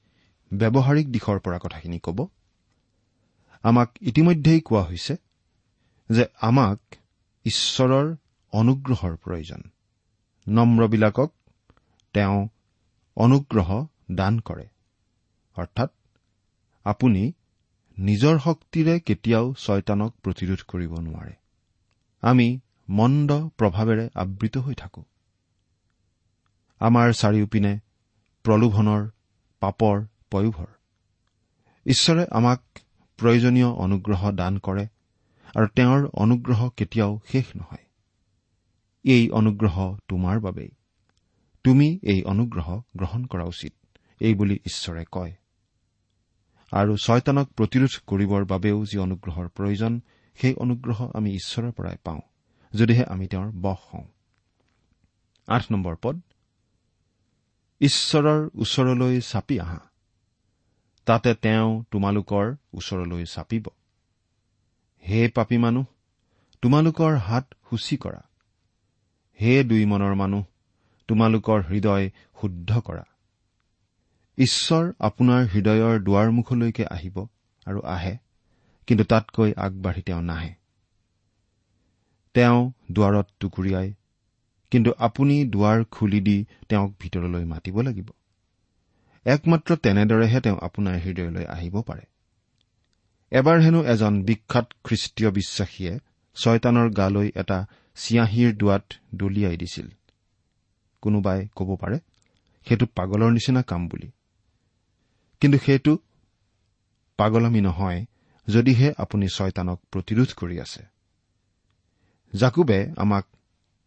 ব্যৱহাৰিক 0.54 1.08
দিশৰ 1.12 1.40
পৰা 1.40 1.58
কথাখিনি 1.58 2.00
ক'ব 2.00 2.28
আমাক 3.64 3.90
ইতিমধ্যেই 4.02 4.62
কোৱা 4.62 4.84
হৈছে 4.84 5.16
যে 6.10 6.26
আমাক 6.42 6.80
ঈশ্বৰৰ 7.46 8.16
অনুগ্ৰহৰ 8.54 9.16
প্ৰয়োজন। 9.16 9.62
নম্ৰবিলাকক 10.50 11.30
তেওঁ 12.16 12.38
অনুগ্ৰহ 13.18 13.70
দান 14.12 14.40
কৰে। 14.40 14.66
অৰ্থাৎ 15.58 15.92
আপুনি 16.86 17.24
নিজৰ 17.98 18.40
শক্তিৰে 18.40 19.00
কেতিয়াও 19.00 19.54
ছয়তানক 19.54 20.12
প্ৰতিৰোধ 20.24 20.62
কৰিব 20.68 20.92
নোৱাৰে। 21.00 21.34
আমি 22.24 22.48
মন্দ 22.90 23.32
প্ৰভাৱেৰে 23.58 24.06
আবৃত 24.16 24.58
হৈ 24.58 24.76
থাকো। 24.76 25.04
আমাৰ 26.82 27.08
চাৰিওপিনে 27.14 27.74
প্ৰলোভনৰ 28.46 29.02
পাপৰ 29.62 29.96
পয়োভৰ। 30.32 30.70
ঈশ্বৰে 31.86 32.24
আমাক 32.32 32.62
প্ৰয়োজনীয় 33.20 33.70
অনুগ্ৰহ 33.86 34.32
দান 34.32 34.58
কৰে 34.60 34.88
আৰু 35.56 35.68
তেওঁৰ 35.76 36.10
অনুগ্ৰহ 36.14 36.70
কেতিয়াও 36.78 37.20
শেষ 37.28 37.56
নহয়। 37.56 37.89
এই 39.04 39.30
অনুগ্ৰহ 39.30 39.98
তোমাৰ 40.08 40.40
বাবেই। 40.40 40.70
তুমি 41.64 42.00
এই 42.04 42.24
অনুগ্ৰহ 42.24 42.82
গ্ৰহণ 42.96 43.26
কৰা 43.26 43.44
উচিত 43.44 43.74
এইবুলি 44.20 44.56
ঈশ্বৰে 44.56 45.06
কয়। 45.12 45.34
আৰু 46.72 46.98
ছয়তানক 46.98 47.52
প্ৰতিৰোধ 47.52 48.00
কৰিবৰ 48.08 48.46
বাবেও 48.46 48.86
যি 48.86 48.98
অনুগ্ৰহৰ 48.98 49.48
প্ৰয়োজন 49.48 50.02
সেই 50.36 50.54
অনুগ্ৰহ 50.54 51.12
আমি 51.14 51.32
ঈশ্বৰৰ 51.32 51.72
পৰাই 51.72 51.98
পাওঁ 52.04 52.20
যদিহে 52.76 53.06
আমি 53.06 53.28
তেওঁৰ 53.28 53.52
বস 53.52 53.78
হওঁ। 53.94 54.06
আঠ 55.48 55.72
নম্বৰ 55.72 55.96
পদ। 56.02 56.22
ঈশ্বৰৰ 57.80 58.50
ওচৰলৈ 58.56 59.22
চাপি 59.22 59.60
আহা। 59.60 59.80
তাতে 61.06 61.34
তেওঁ 61.34 61.84
তোমালোকৰ 61.92 62.56
ওচৰলৈ 62.74 63.26
চাপিব। 63.26 63.68
হে 65.08 65.30
পাপী 65.30 65.58
মানুহ 65.58 65.86
তোমালোকৰ 66.62 67.16
হাত 67.16 67.54
সূচী 67.70 67.98
কৰা। 67.98 68.29
হে 69.42 69.64
দুই 69.64 69.86
মনৰ 69.86 70.14
মানুহ 70.16 70.44
তোমালোকৰ 71.08 71.60
হৃদয় 71.62 72.10
শুদ্ধ 72.42 72.80
কৰা। 72.80 73.06
ঈশ্বৰ 74.38 74.84
আপোনাৰ 75.00 75.42
হৃদয়ৰ 75.46 75.96
দুৱাৰমুখলৈকে 76.00 76.86
আহিব 76.86 77.18
আৰু 77.66 77.80
আহে 77.86 78.18
কিন্তু 78.88 79.04
তাতকৈ 79.04 79.54
আগবাঢ়ি 79.58 80.02
তেওঁ 80.02 80.22
নাহে। 80.22 80.54
তেওঁ 82.34 82.72
দুৱাৰত 82.92 83.28
টুকুৰিয়াই 83.40 83.94
কিন্তু 84.72 84.94
আপুনি 84.98 85.46
দুৱাৰ 85.46 85.84
খুলি 85.92 86.22
দি 86.22 86.46
তেওঁক 86.70 86.92
ভিতৰলৈ 87.00 87.46
মাতিব 87.46 87.82
লাগিব। 87.82 88.10
একমাত্ৰ 89.26 89.76
তেনেদৰেহে 89.76 90.40
তেওঁ 90.42 90.58
আপোনাৰ 90.62 90.96
হৃদয়লৈ 91.00 91.46
আহিব 91.46 91.82
পাৰে। 91.82 92.06
এবাৰ 93.32 93.58
হেনো 93.60 93.84
এজন 93.84 94.14
বিখ্যাত 94.24 94.68
খ্ৰীষ্টীয় 94.84 95.32
বিশ্বাসীয়ে 95.32 96.00
ছয়তানৰ 96.36 96.90
গালৈ 96.90 97.32
এটা 97.36 97.66
চিয়াঁহীৰ 98.00 98.56
দোৱাত 98.56 98.86
দলিয়াই 99.16 99.58
দিছিল। 99.58 99.88
কোনোবাই 101.02 101.48
ক'ব 101.56 101.70
পাৰে 101.76 102.00
সেইটো 102.68 102.86
পাগলৰ 102.96 103.32
নিচিনা 103.32 103.62
কাম 103.62 103.88
বুলি। 103.88 104.12
কিন্তু 105.42 105.58
সেইটো 105.66 105.98
পাগলামী 107.18 107.62
নহয় 107.62 108.06
যদিহে 108.48 108.94
আপুনি 108.98 109.28
ছয়তানক 109.28 109.80
প্ৰতিৰোধ 109.92 110.30
কৰি 110.38 110.56
আছে। 110.60 110.84
জাকুবে 112.36 112.80
আমাক 112.98 113.26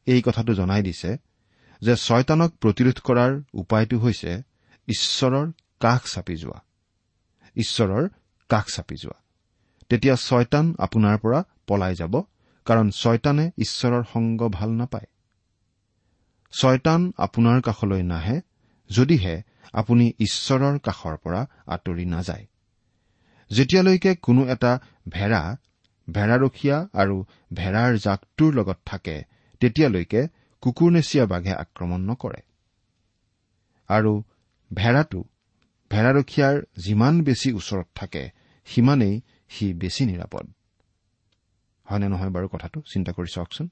এই 0.07 0.23
কথাটো 0.23 0.55
জনাই 0.55 0.83
দিছে 0.83 1.17
যে 1.83 1.97
ছয়তানক 1.97 2.51
প্ৰতিৰোধ 2.57 2.99
কৰাৰ 3.01 3.43
উপায়টো 3.55 3.99
হৈছে 3.99 4.43
ঈশ্বৰৰ 4.89 5.47
কাষ 5.81 6.03
চাপি 6.15 6.37
যোৱা। 6.37 6.61
ঈশ্বৰৰ 7.57 8.09
কাষ 8.49 8.67
চাপি 8.75 8.97
যোৱা। 8.97 9.19
তেতিয়া 9.89 10.15
ছয়তান 10.17 10.75
আপোনাৰ 10.79 11.19
পৰা 11.19 11.45
পলাই 11.67 11.95
যাব 11.95 12.15
কাৰণ 12.67 12.91
ছয়তানে 12.91 13.45
ঈশ্বৰৰ 13.59 14.03
সংগ 14.13 14.41
ভাল 14.49 14.71
নাপায়। 14.71 15.09
ছয়তান 16.53 17.13
আপোনাৰ 17.19 17.61
কাষলৈ 17.61 18.03
নাহে 18.03 18.37
যদিহে 18.91 19.35
আপুনি 19.73 20.07
ঈশ্বৰৰ 20.21 20.79
কাষৰ 20.79 21.17
পৰা 21.17 21.41
আঁতৰি 21.67 22.05
নাযায়। 22.05 22.47
যেতিয়ালৈকে 23.51 24.15
কোনো 24.15 24.43
এটা 24.47 24.73
ভেড়া 25.09 25.43
ভেড়াৰখীয়া 26.09 26.77
আৰু 26.93 27.17
ভেড়াৰ 27.53 27.93
জাকটোৰ 27.99 28.55
লগত 28.55 28.79
থাকে 28.87 29.17
তেতিয়ালৈকে 29.61 30.21
কুকুৰনেচীয়া 30.63 31.25
বাঘে 31.27 31.53
আক্ৰমণ 31.55 32.01
নকৰে। 32.11 32.41
আৰু 33.89 34.13
ভেড়াটো 34.71 35.21
ভেড়াৰখীয়াৰ 35.91 36.57
যিমান 36.79 37.15
বেছি 37.23 37.49
ওচৰত 37.53 37.89
থাকে 37.95 38.23
সিমানেই 38.65 39.15
সি 39.49 39.67
বেছি 39.75 40.03
নিৰাপদ। 40.07 40.45
হয়নে 41.93 42.09
নহয় 42.09 42.31
বাৰু 42.31 42.47
কথাটো 42.49 42.79
চিন্তা 42.93 43.13
কৰি 43.13 43.29
চাওকচোন। 43.35 43.67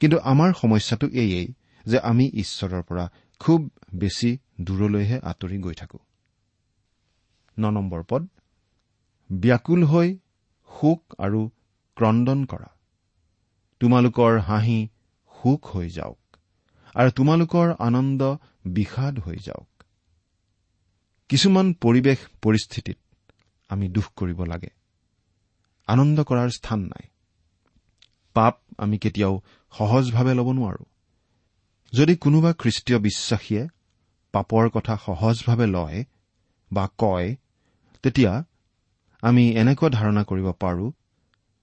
কিন্তু 0.00 0.16
আমাৰ 0.18 0.50
সমস্যাটো 0.52 1.06
এয়েই 1.22 1.48
যে 1.86 1.98
আমি 2.10 2.24
ঈশ্বৰৰ 2.42 2.82
পৰা 2.82 3.04
খুব 3.40 3.60
বেছি 3.94 4.30
দূৰলৈহে 4.60 5.16
আঁতৰি 5.20 5.58
গৈ 5.58 5.74
থাকো। 5.74 5.98
ন 7.58 7.70
নম্বৰ 7.70 8.02
পদ 8.08 8.22
ব্যাকুল 9.32 9.80
হৈ 9.84 10.08
শোক 10.68 11.02
আৰু 11.18 11.40
ক্ৰদন 11.96 12.44
কৰা। 12.44 12.70
তোমালোকৰ 13.80 14.38
হাঁহি 14.38 14.88
সুখ 15.32 15.76
হৈ 15.76 15.88
যাওক 15.90 16.20
আৰু 16.94 17.10
তোমালোকৰ 17.10 17.66
আনন্দ 17.78 18.22
বিষাদ 18.66 19.18
হৈ 19.18 19.36
যাওক। 19.36 19.68
কিছুমান 21.30 21.66
পৰিৱেশ 21.80 22.18
পৰিস্থিতিত 22.42 22.98
আমি 23.70 23.86
দুখ 23.88 24.06
কৰিব 24.16 24.40
লাগে। 24.44 24.70
আনন্দ 25.88 26.18
কৰাৰ 26.20 26.50
স্থান 26.50 26.80
নাই। 26.80 27.09
পাপ 28.34 28.54
আমি 28.78 28.98
কেতিয়াও 28.98 29.40
সহজভাৱে 29.72 30.34
ল'ব 30.34 30.48
নোৱাৰো। 30.52 30.84
যদি 31.92 32.16
কোনোবা 32.16 32.52
খ্ৰীষ্টীয় 32.52 32.98
বিশ্বাসীয়ে 32.98 33.68
পাপৰ 34.32 34.68
কথা 34.68 34.96
সহজভাৱে 34.96 35.66
লয় 35.66 36.04
বা 36.72 36.88
কয় 36.98 37.36
তেতিয়া 38.02 38.44
আমি 39.22 39.44
এনেকুৱা 39.52 39.88
ধাৰণা 39.90 40.22
কৰিব 40.24 40.52
পাৰো 40.52 40.92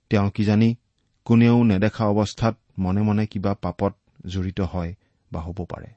তেওঁ 0.09 0.29
কিজানি 0.29 0.75
কোনেও 1.25 1.63
নেদেখা 1.63 2.05
অৱস্থাত 2.05 2.55
মনে 2.79 3.01
মনে 3.01 3.25
কিবা 3.25 3.53
পাপত 3.53 3.93
জড়িত 4.25 4.59
হয় 4.61 4.95
বা 5.31 5.41
হ'ব 5.41 5.65
পাৰে। 5.65 5.89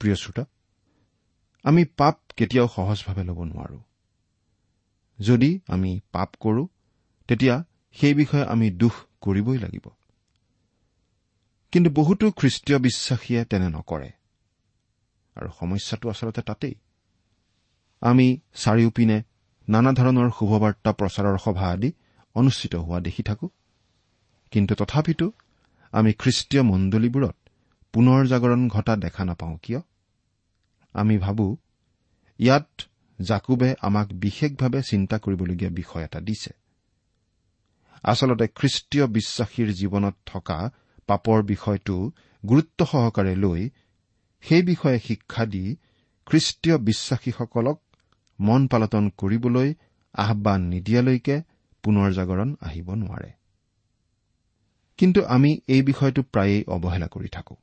প্ৰিয় 0.00 0.14
শ্ৰোতা 0.14 0.44
আমি 1.62 1.84
পাপ 1.84 2.16
কেতিয়াও 2.36 2.68
সহজভাৱে 2.68 3.22
ল'ব 3.24 3.38
নোৱাৰো। 3.44 3.78
যদি 5.18 5.60
আমি 5.68 6.00
পাপ 6.12 6.30
কৰো 6.40 6.66
তেতিয়া 7.28 7.64
সেই 7.92 8.14
বিষয়ে 8.14 8.44
আমি 8.44 8.70
দুখ 8.70 8.92
কৰিবই 9.20 9.58
লাগিব। 9.58 9.88
কিন্তু 11.72 11.90
বহুতো 11.90 12.30
খ্ৰীষ্টীয় 12.30 12.78
বিশ্বাসীয়ে 12.78 13.44
তেনে 13.44 13.68
নকৰে। 13.68 14.10
আৰু 15.34 15.48
সমস্যাটো 15.60 16.08
আচলতে 16.08 16.42
তাতেই। 16.42 16.74
আমি 18.00 18.38
চাৰিওপিনে 18.54 19.22
নানা 19.68 19.92
ধৰণৰ 19.92 20.30
শুভবাৰ্তা 20.38 20.92
প্ৰচাৰৰ 20.92 21.38
সভা 21.38 21.70
আদি 21.70 21.92
অনুষ্ঠিত 22.34 22.74
হোৱা 22.74 23.00
দেখি 23.00 23.22
থাকো। 23.22 23.48
কিন্তু 24.50 24.74
তথাপিতো 24.74 25.32
আমি 25.92 26.12
খ্ৰীষ্টীয় 26.12 26.62
মণ্ডলীবোৰত 26.62 27.36
পুনৰ 27.92 28.26
জাগৰণ 28.26 28.68
ঘটা 28.68 28.96
দেখা 28.96 29.24
নাপাওঁ 29.24 29.58
কিয়? 29.62 29.80
আমি 30.92 31.18
ভাবো 31.18 31.56
ইয়াত 32.38 32.68
জাকুবে 33.22 33.74
আমাক 33.80 34.08
বিশেষভাৱে 34.12 34.82
চিন্তা 34.82 35.18
কৰিবলগীয়া 35.18 35.70
বিষয় 35.70 36.04
এটা 36.04 36.20
দিছে। 36.20 36.50
আচলতে 38.02 38.48
খ্ৰীষ্টীয় 38.48 39.06
বিশ্বাসীৰ 39.06 39.72
জীৱনত 39.72 40.14
থকা 40.26 40.70
পাপৰ 41.06 41.42
বিষয়টো 41.42 42.12
গুৰুত্ব 42.44 42.84
সহকাৰে 42.84 43.36
লৈ 43.36 43.70
সেই 44.40 44.62
বিষয়ে 44.62 44.98
শিক্ষা 44.98 45.46
দি 45.46 45.76
খ্ৰীষ্টীয় 46.26 46.78
বিশ্বাসীসকলক 46.78 47.82
মন 48.40 48.66
পালটন 48.66 49.10
কৰিবলৈ 49.16 49.74
আহান 50.14 50.60
নিদিয়ালৈকে 50.62 51.42
পুনৰ 51.82 52.12
জাগৰণ 52.12 52.56
আহিব 52.60 52.94
নোৱাৰে। 52.94 53.32
কিন্তু 54.98 55.24
আমি 55.24 55.60
এই 55.68 55.82
বিষয়টো 55.82 56.22
প্ৰায়েই 56.22 56.64
অৱহেলা 56.64 57.06
কৰি 57.06 57.28
থাকো। 57.28 57.56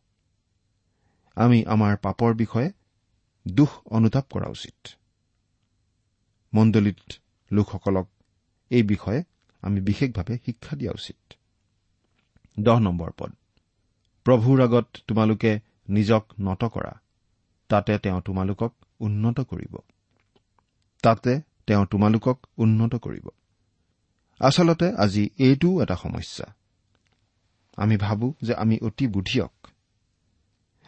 আমি 1.36 1.66
আমাৰ 1.66 1.98
পাপৰ 1.98 2.34
বিষয়ে 2.34 2.72
দুখ 3.48 3.70
অনুতাপ 3.86 4.26
কৰা 4.32 4.50
উচিত। 4.50 4.88
মণ্ডলীত 6.54 7.14
লোকসকলক 7.52 8.10
এই 8.70 8.84
বিষয়ে 8.84 9.24
আমি 9.68 9.82
বিশেষভাৱে 9.82 10.38
শিক্ষা 10.46 10.76
দিয়া 10.76 10.92
উচিত। 10.92 11.34
দহ 12.60 12.80
নম্বৰ 12.80 13.12
পদ। 13.18 13.34
প্ৰভুৰ 14.24 14.62
আগত 14.64 14.88
তোমালোকে 15.08 15.60
নিজক 15.90 16.26
নত 16.40 16.64
কৰা। 16.64 16.94
তাতে 17.68 17.98
তেওঁ 17.98 18.22
তোমালোকক 18.22 18.74
উন্নত 19.00 19.40
কৰিব। 19.40 19.78
তাতে 21.02 21.42
তেওঁ 21.68 21.86
তোমালোকক 21.86 22.48
উন্নত 22.58 22.96
কৰিব। 22.96 23.30
আচলতে 24.40 24.92
আজি 24.98 25.30
এইটোও 25.38 25.84
এটা 25.84 25.96
সমস্যা। 25.96 26.46
আমি 27.78 27.98
ভাবো 27.98 28.34
যে 28.42 28.56
আমি 28.56 28.80
অতি 28.82 29.08
বুদ্ধিয়ক। 29.08 29.68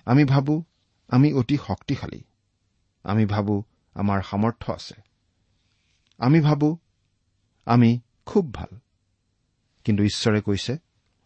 আমি 0.05 0.25
ভাবো 0.25 0.63
আমি 1.07 1.33
অতি 1.33 1.57
শক্তিশালী। 1.57 2.23
আমি 3.03 3.25
ভাবো 3.25 3.63
আমাৰ 3.93 4.21
সামৰ্থ্য 4.21 4.73
আছে। 4.73 5.01
আমি 6.17 6.41
ভাবো 6.41 6.77
আমি 7.65 7.99
খুব 8.29 8.53
ভাল। 8.53 8.77
কিন্তু 9.83 10.03
ঈশ্বৰে 10.03 10.41
কৈছে 10.41 10.77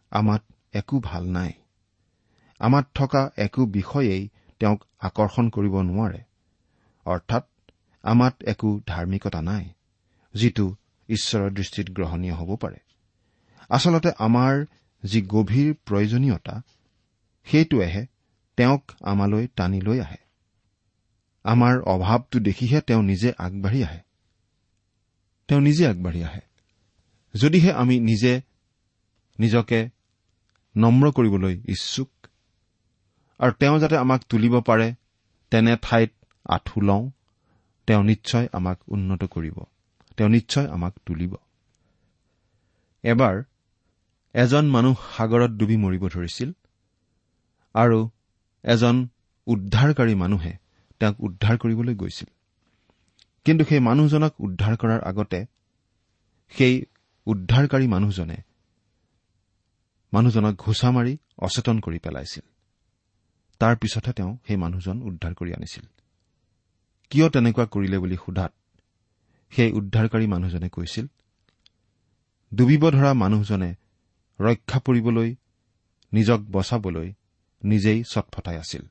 আমাত 0.10 0.44
একো 0.74 1.00
ভাল 1.00 1.24
নাই। 1.30 1.52
আমাত 2.60 2.86
থকা 2.94 3.32
একো 3.38 3.66
বিষয়েই 3.66 4.30
তেওঁক 4.60 4.84
আকৰ্ষণ 5.00 5.50
কৰিব 5.50 5.82
নোৱাৰে। 5.82 6.22
অৰ্থাৎ 7.06 7.44
আমাত 8.04 8.44
একো 8.44 8.82
ধাৰ্মিকতা 8.88 9.42
নাই 9.42 9.70
যিটো 10.34 10.76
ঈশ্বৰৰ 11.08 11.52
দৃষ্টিত 11.52 11.90
গ্ৰহণীয় 11.90 12.34
হ'ব 12.34 12.56
পাৰে। 12.56 12.80
আচলতে 13.70 14.12
আমাৰ 14.18 14.66
যি 15.04 15.22
গভীৰ 15.22 15.76
প্ৰয়োজনীয়তা 15.86 16.62
সেইটোৱেহে 17.46 18.06
তেওঁক 18.58 18.92
আমালৈ 19.02 19.48
টানি 19.48 19.82
লৈ 19.82 20.00
আহে। 20.00 20.18
আমাৰ 21.44 21.82
অভাৱটো 21.82 22.40
দেখিহে 22.40 22.82
তেওঁ 22.82 23.04
নিজে 23.04 23.34
আগবাঢ়ি 23.38 23.84
আহে। 23.84 24.00
তেওঁ 25.48 25.62
নিজে 25.62 25.88
আগবাঢ়ি 25.88 26.24
আহে। 26.24 26.53
যদিহে 27.34 27.72
আমি 27.72 27.96
নিজে 28.00 28.34
নিজকে 29.40 29.80
নম্ৰ 30.76 31.12
কৰিবলৈ 31.12 31.56
ইচ্ছুক 31.68 32.12
আৰু 33.40 33.54
তেওঁ 33.60 33.80
যাতে 33.80 33.96
আমাক 33.98 34.22
তুলিব 34.30 34.56
পাৰে 34.62 34.88
তেনে 35.52 35.74
ঠাইত 35.82 36.12
আঁঠু 36.50 36.82
লওঁ 36.82 37.04
তেওঁ 37.88 38.04
নিশ্চয় 38.04 38.48
আমাক 38.54 38.78
উন্নত 38.88 39.24
কৰিব। 39.24 39.58
তেওঁ 40.18 40.30
নিশ্চয় 40.30 40.68
আমাক 40.68 40.94
তুলিব। 41.06 41.34
এবাৰ 43.04 43.36
এজন 44.36 44.66
মানুহ 44.70 44.96
সাগৰত 45.18 45.52
ডুবি 45.52 45.78
মৰিব 45.78 46.04
ধৰিছিল 46.08 46.50
আৰু 47.76 48.00
এজন 48.64 48.96
উদ্ধাৰকাৰী 49.48 50.16
মানুহে 50.16 50.54
তেওঁক 51.00 51.16
উদ্ধাৰ 51.20 51.56
কৰিবলৈ 51.58 51.96
গৈছিল। 51.96 52.30
কিন্তু 53.46 53.64
সেই 53.66 53.80
মানুহজনক 53.80 54.34
উদ্ধাৰ 54.40 54.76
কৰাৰ 54.78 55.02
আগতে 55.02 55.40
সেই 56.52 56.74
উদ্ধাৰকাৰী 57.28 57.88
মানুহজনে 57.88 58.38
মানুহজনক 60.14 60.54
ঘোচা 60.56 60.92
মাৰি 60.92 61.18
অচেতন 61.38 61.80
কৰি 61.80 62.00
পেলাইছিল। 62.00 62.46
তাৰ 63.60 63.76
পিছতহে 63.78 64.14
তেওঁ 64.14 64.38
সেই 64.48 64.58
মানুহজন 64.58 65.02
উদ্ধাৰ 65.02 65.34
কৰি 65.34 65.54
আনিছিল। 65.54 65.86
কিয় 67.10 67.30
তেনেকুৱা 67.30 67.66
কৰিলে 67.66 67.98
বুলি 67.98 68.16
সোধাত 68.16 68.52
সেই 69.52 69.72
উদ্ধাৰকাৰী 69.72 70.28
মানুহজনে 70.28 70.70
কৈছিল 70.70 71.08
ডুবিব 72.56 72.90
ধৰা 72.90 73.14
মানুহজনে 73.14 73.76
ৰক্ষা 74.40 74.80
পৰিবলৈ 74.80 75.36
নিজক 76.14 76.40
বচাবলৈ 76.52 77.14
নিজেই 77.64 78.04
চটফটাই 78.04 78.58
আছিল। 78.58 78.84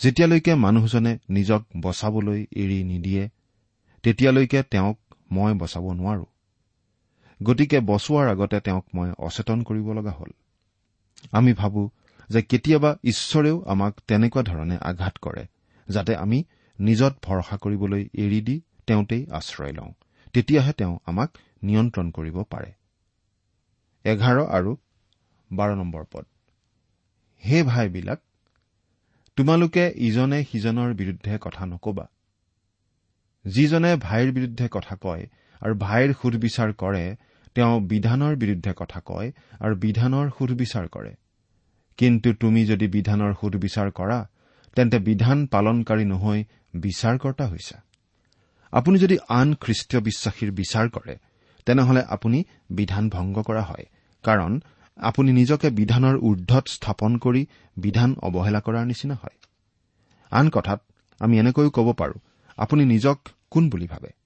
যেতিয়ালৈকে 0.00 0.54
মানুহজনে 0.54 1.18
নিজক 1.28 1.62
বচাবলৈ 1.80 2.46
এৰি 2.52 2.84
নিদিয়ে 2.84 3.28
তেতিয়ালৈকে 4.02 4.62
তেওঁক 4.62 4.98
মই 5.30 5.52
বচাব 5.54 5.84
নোৱাৰো। 5.92 6.26
গতিকে 7.42 7.78
বচোৱাৰ 7.80 8.26
আগতে 8.28 8.60
তেওঁক 8.60 8.86
মই 8.94 9.10
অচেতন 9.18 9.62
কৰিব 9.62 9.92
লগা 9.92 10.10
হ'ল। 10.10 10.30
আমি 11.32 11.52
ভাবো 11.52 11.90
যে 12.28 12.42
কেতিয়াবা 12.42 12.90
ঈশ্বৰেও 13.04 13.62
আমাক 13.66 14.00
তেনেকুৱা 14.08 14.42
ধৰণে 14.42 14.76
আঘাত 14.80 15.18
কৰে 15.18 15.44
যাতে 15.88 16.16
আমি 16.16 16.44
নিজত 16.80 17.14
ভৰসা 17.22 17.56
কৰিবলৈ 17.56 18.02
এৰি 18.14 18.40
দি 18.40 18.60
তেওঁতেই 18.86 19.26
আশ্ৰয় 19.30 19.72
লওঁ। 19.72 19.92
তেতিয়াহে 20.32 20.72
তেওঁ 20.72 20.98
আমাক 21.06 21.30
নিয়ন্ত্ৰণ 21.62 22.10
কৰিব 22.10 22.42
পাৰে। 22.42 22.70
এঘাৰ 24.04 24.38
আৰু 24.38 24.76
বাৰ 25.52 25.70
নম্বৰ 25.76 26.04
পদ। 26.12 26.24
হে 27.42 27.62
ভাইবিলাক 27.62 28.20
তোমালোকে 29.36 29.92
ইজনে 29.96 30.44
সিজনৰ 30.44 30.94
বিৰুদ্ধে 30.94 31.38
কথা 31.40 31.66
নকবা। 31.66 32.06
যিজনে 33.44 33.96
ভাইৰ 33.96 34.32
বিৰুদ্ধে 34.32 34.68
কথা 34.70 34.96
কয় 34.96 35.26
আৰু 35.60 35.74
ভাইৰ 35.74 36.14
সুধবিচাৰ 36.22 36.72
কৰে 36.72 37.16
তেওঁ 37.54 37.80
বিধানৰ 37.80 38.36
বিৰুদ্ধে 38.36 38.72
কথা 38.76 39.00
কয় 39.04 39.32
আৰু 39.60 39.74
বিধানৰ 39.76 40.26
সুধবিচাৰ 40.38 40.86
কৰে। 40.88 41.12
কিন্তু 41.98 42.28
তুমি 42.32 42.66
যদি 42.66 42.86
বিধানৰ 42.88 43.32
সুধবিচাৰ 43.40 43.90
কৰা 43.90 44.18
তেন্তে 44.76 44.98
বিধান 44.98 45.46
পালনকাৰী 45.46 46.04
নহৈ 46.04 46.44
বিচাৰকৰ্তা 46.74 47.44
হৈছা। 47.46 47.78
আপুনি 48.72 48.98
যদি 48.98 49.16
আন 49.28 49.48
খ্ৰীষ্টীয় 49.54 50.00
বিশ্বাসীৰ 50.02 50.50
বিচাৰ 50.50 50.86
কৰে 50.88 51.14
তেনেহলে 51.66 52.02
আপুনি 52.08 52.44
বিধান 52.70 53.08
ভংগ 53.08 53.36
কৰা 53.42 53.62
হয় 53.62 53.86
কাৰণ 54.24 54.60
আপুনি 54.96 55.32
নিজকে 55.32 55.68
বিধানৰ 55.70 56.16
ঊৰ্ধত 56.18 56.64
স্থাপন 56.68 57.16
কৰি 57.16 57.42
বিধান 57.76 58.10
অৱহেলা 58.22 58.60
কৰাৰ 58.60 58.84
নিচিনা 58.86 59.14
হয়। 59.14 59.36
আন 60.30 60.46
কথাত 60.48 60.80
আমি 61.20 61.34
এনেকৈও 61.38 61.70
ক'ব 61.70 61.88
পাৰো 61.92 62.16
আপুনি 62.56 62.84
নিজক 62.84 63.18
কোন 63.50 63.70
বুলি 63.70 63.86
ভাবে? 63.86 64.19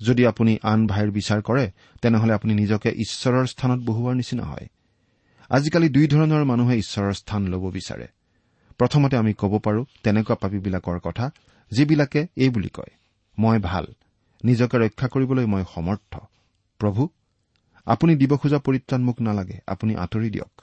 যদি 0.00 0.26
আপুনি 0.26 0.58
আন 0.62 0.86
ভাইৰ 0.86 1.10
বিচাৰ 1.10 1.42
কৰে 1.42 1.70
তেনেহলে 2.02 2.32
আপুনি 2.32 2.54
নিজকে 2.54 2.90
ঈশ্বৰৰ 2.90 3.46
স্থানত 3.46 3.80
বহুওৱাৰ 3.80 4.16
নিচিনা 4.16 4.44
হয়। 4.44 4.66
আজিকালি 5.50 5.88
দুই 5.88 6.06
ধৰণৰ 6.08 6.44
মানুহে 6.44 6.78
ঈশ্বৰৰ 6.78 7.12
স্থান 7.12 7.46
ল'ব 7.46 7.70
বিচাৰে। 7.70 8.06
প্ৰথমতে 8.78 9.16
আমি 9.16 9.32
ক'ব 9.32 9.58
পাৰো 9.58 9.84
তেনেকুৱা 10.02 10.34
পাপীবিলাকৰ 10.34 10.98
কথা 10.98 11.30
যিবিলাকে 11.70 12.26
এই 12.36 12.48
বুলি 12.48 12.68
কয় 12.68 12.92
মই 13.38 13.58
ভাল 13.58 13.86
নিজকে 14.44 14.78
ৰক্ষা 14.78 15.08
কৰিবলৈ 15.08 15.46
মই 15.46 15.64
সমৰ্থ। 15.74 16.18
প্ৰভু 16.78 17.08
আপুনি 17.86 18.16
দিব 18.16 18.36
খোজা 18.36 18.58
পৰিত্ৰাণ 18.58 19.02
মোক 19.02 19.20
নালাগে 19.20 19.58
আপুনি 19.66 19.96
আঁতৰি 19.96 20.30
দিয়ক। 20.30 20.62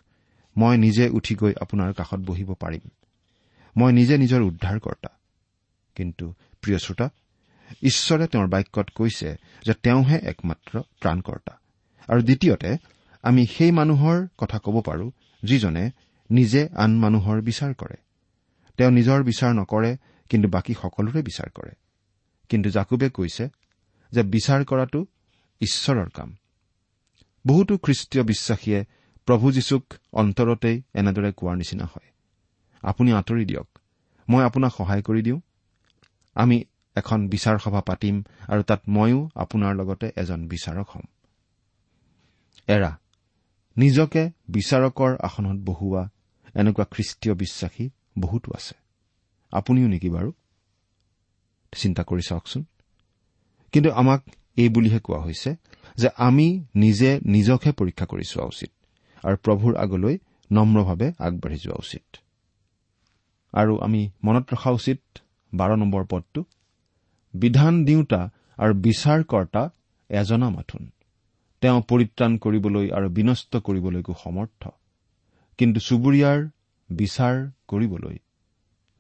মই 0.58 0.78
নিজে 0.78 1.10
উঠি 1.10 1.36
গৈ 1.36 1.54
আপোনাৰ 1.62 1.94
কাষত 1.94 2.20
বহিব 2.20 2.54
পাৰিম। 2.54 2.90
মই 3.78 3.94
নিজে 3.94 4.18
নিজৰ 4.18 4.42
উদ্ধাৰকৰ্তা। 4.42 5.10
কিন্তু 5.96 6.34
প্ৰিয় 6.62 6.78
শ্ৰোতা 6.78 7.10
ঈশ্বৰে 7.82 8.28
তেওঁৰ 8.28 8.48
বাক্যত 8.48 8.90
কৈছে 8.96 9.38
যে 9.66 9.74
তেওঁহে 9.74 10.16
একমাত্ৰ 10.16 10.80
প্ৰাণকৰ্তা 10.80 11.60
আৰু 12.08 12.22
দ্বিতীয়তে 12.22 12.78
আমি 13.22 13.46
সেই 13.46 13.72
মানুহৰ 13.72 14.28
কথা 14.38 14.60
ক'ব 14.60 14.82
পাৰো 14.82 15.12
যিজনে 15.44 15.92
নিজে 16.32 16.70
আন 16.76 17.00
মানুহৰ 17.00 17.42
বিচাৰ 17.42 17.74
কৰে। 17.74 17.96
তেওঁ 18.78 18.92
নিজৰ 18.92 19.24
বিচাৰ 19.24 19.54
নকৰে 19.54 19.98
কিন্তু 20.30 20.50
বাকী 20.50 20.74
সকলোৰে 20.74 21.22
বিচাৰ 21.22 21.50
কৰে। 21.50 21.72
কিন্তু 22.50 22.70
জাকুবে 22.70 23.10
কৈছে 23.10 23.50
যে 24.12 24.24
বিচাৰ 24.24 24.66
কৰাটো 24.66 25.06
ঈশ্বৰৰ 25.62 26.10
কাম। 26.10 26.36
বহুতো 27.48 27.78
খ্ৰীষ্টীয় 27.78 28.24
বিশ্বাসীয়ে 28.24 28.86
প্ৰভু 29.26 29.52
যীশুক 29.52 29.94
অন্তৰতেই 30.14 30.82
এনেদৰে 30.94 31.32
কোৱাৰ 31.32 31.56
নিচিনা 31.56 31.86
হয়। 31.86 32.12
আপুনি 32.82 33.14
আঁতৰি 33.14 33.46
দিয়ক 33.46 33.80
মই 34.30 34.44
আপোনাক 34.44 34.74
সহায় 34.78 35.02
কৰি 35.02 35.22
দিওঁ। 35.22 35.42
আমি 36.36 36.64
এখন 36.96 37.28
বিচাৰ 37.28 37.58
সভা 37.60 37.82
পাতিম 37.82 38.24
আৰু 38.48 38.64
তাত 38.64 38.82
ময়ো 38.90 39.30
আপোনাৰ 39.36 39.76
লগতে 39.76 40.12
এজন 40.16 40.48
বিচাৰক 40.48 40.88
হ'ম। 40.90 41.06
এৰা 42.68 42.98
নিজকে 43.78 44.32
বিচাৰকৰ 44.50 45.12
আসনত 45.22 45.58
বহোৱা 45.66 46.10
এনেকুৱা 46.56 46.86
খ্ৰীষ্টীয় 46.92 47.36
বিশ্বাসী 47.36 47.90
বহুতো 48.20 48.52
আছে। 48.56 48.76
আপুনিও 49.52 49.88
নেকি 49.88 50.10
বাৰু? 50.10 50.32
চিন্তা 51.72 52.04
কৰি 52.04 52.22
চাওকচোন। 52.30 52.64
কিন্তু 53.72 53.92
আমাক 53.92 54.22
এই 54.58 54.70
বুলিহে 54.70 55.00
কোৱা 55.00 55.20
হৈছে 55.20 55.56
যে 55.98 56.10
আমি 56.18 56.66
নিজে 56.76 57.20
নিজকহে 57.26 57.72
পৰীক্ষা 57.72 58.06
কৰি 58.06 58.24
চোৱা 58.24 58.46
উচিত 58.46 58.72
আৰু 59.26 59.38
প্ৰভুৰ 59.38 59.76
আগলৈ 59.76 60.18
নম্ৰভাৱে 60.52 61.08
আগবাঢ়ি 61.20 61.58
যোৱা 61.58 61.76
উচিত। 61.80 62.18
আৰু 63.54 63.80
আমি 63.80 64.10
মনত 64.24 64.54
ৰখা 64.54 64.72
উচিত 64.72 65.02
বাৰ 65.54 65.76
নম্বৰ 65.78 66.06
পদটো। 66.06 66.44
বিধান 67.34 67.86
দিওঁতা 67.86 68.30
আৰু 68.58 68.74
বিচাৰকৰ্তা 68.74 69.70
এজনা 70.10 70.50
মাথোন। 70.50 70.92
তেওঁ 71.62 71.82
পৰিত্ৰাণ 71.82 72.38
কৰিবলৈ 72.38 72.92
আৰু 72.92 73.10
বিনষ্ট 73.10 73.58
কৰিবলৈকো 73.58 74.14
সমৰ্থ। 74.24 74.70
কিন্তু 75.58 75.80
চুবুৰীয়াৰ 75.80 76.50
বিচাৰ 76.90 77.50
কৰিবলৈ 77.68 78.20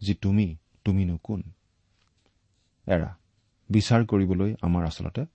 যি 0.02 0.14
তুমি 0.14 0.56
তুমিনো 0.84 1.18
কোন? 1.24 1.44
এৰা 2.88 3.18
বিচাৰ 3.70 4.06
কৰিবলৈ 4.06 4.56
আমাৰ 4.62 4.86
আচলতে 4.86 5.26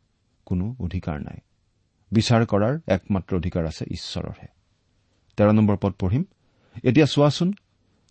কোনো 0.44 0.76
অধিকাৰ 0.80 1.20
নাই। 1.20 1.38
বিচাৰ 2.12 2.46
কৰাৰ 2.46 2.80
একমাত্ৰ 2.88 3.36
অধিকাৰ 3.36 3.66
আছে 3.66 3.84
ঈশ্বৰৰহে। 3.90 4.48
তেৰ 5.36 5.52
নম্বৰ 5.52 5.76
পদ 5.76 5.92
পঢ়িম। 5.92 6.24
এতিয়া 6.84 7.06
চোৱাচোন 7.06 7.52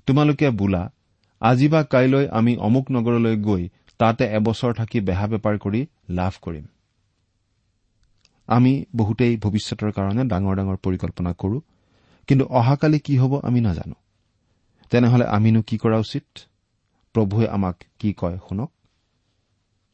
তোমালোকে 0.06 0.50
বোলা 0.50 0.92
আজি 1.40 1.68
বা 1.68 1.84
কাইলৈ 1.84 2.28
আমি 2.28 2.58
অমুক 2.58 2.92
নগৰলৈ 2.92 3.38
গৈ 3.38 3.70
তাতে 3.98 4.24
এবছৰ 4.26 4.74
থাকি 4.74 5.00
বেহা 5.02 5.28
বেপাৰ 5.28 5.58
কৰি 5.58 5.86
লাভ 6.10 6.34
কৰিম। 6.42 6.66
আমি 8.48 8.86
বহুতেই 8.96 9.38
ভৱিষ্যতৰ 9.38 9.92
কাৰণে 9.92 10.24
ডাঙৰ 10.24 10.56
ডাঙৰ 10.56 10.78
পৰিকল্পনা 10.78 11.32
কৰো 11.34 11.62
কিন্তু 12.28 12.46
অহাকালি 12.46 13.00
কি 13.00 13.18
হ'ব 13.18 13.40
আমি 13.44 13.62
নাজানো। 13.62 13.96
তেনেহলে 14.90 15.26
আমিনো 15.26 15.62
কি 15.62 15.78
কৰা 15.78 15.98
উচিত? 15.98 16.26
প্ৰভুৱে 17.14 17.48
আমাক 17.48 17.84
কি 18.00 18.14
কয় 18.14 18.38
শুনক। 18.50 18.72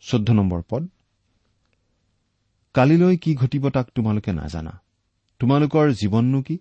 চৈধ্য 0.02 0.32
নম্বৰ 0.32 0.62
পদ। 0.70 0.88
কালিলৈ 2.74 3.18
কি 3.18 3.36
ঘটিব 3.36 3.70
তাক 3.70 3.88
তোমালোকে 3.96 4.32
নাজানা। 4.34 4.74
তোমালোকৰ 5.39 5.92
জীৱননো 5.92 6.42
কি? 6.42 6.58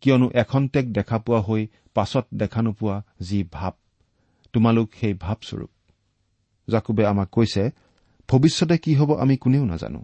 কিয়নো 0.00 0.30
এখন্তেক 0.34 0.92
দেখা 0.92 1.18
পোৱা 1.18 1.40
হৈ 1.40 1.66
পাছত 1.94 2.26
দেখা 2.34 2.62
নোপোৱা 2.62 3.02
যি 3.20 3.44
ভাৱ 3.52 3.72
তোমালোক 4.52 4.88
সেই 5.00 5.14
ভাৱস্বৰূপ। 5.14 5.70
জাকুবে 6.68 7.06
আমাক 7.06 7.28
কৈছে 7.32 7.70
ভৱিষ্যতে 8.28 8.78
কি 8.78 8.94
হ'ব 8.94 9.14
আমি 9.14 9.36
কোনেও 9.36 9.64
নাজানো। 9.64 10.02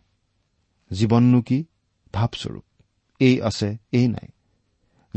জীৱননো 0.91 1.43
কি? 1.43 1.65
ভাৱস্বৰূপ। 2.15 2.65
এই 3.21 3.43
আছে 3.43 3.77
এই 3.93 4.09
নাই। 4.09 4.29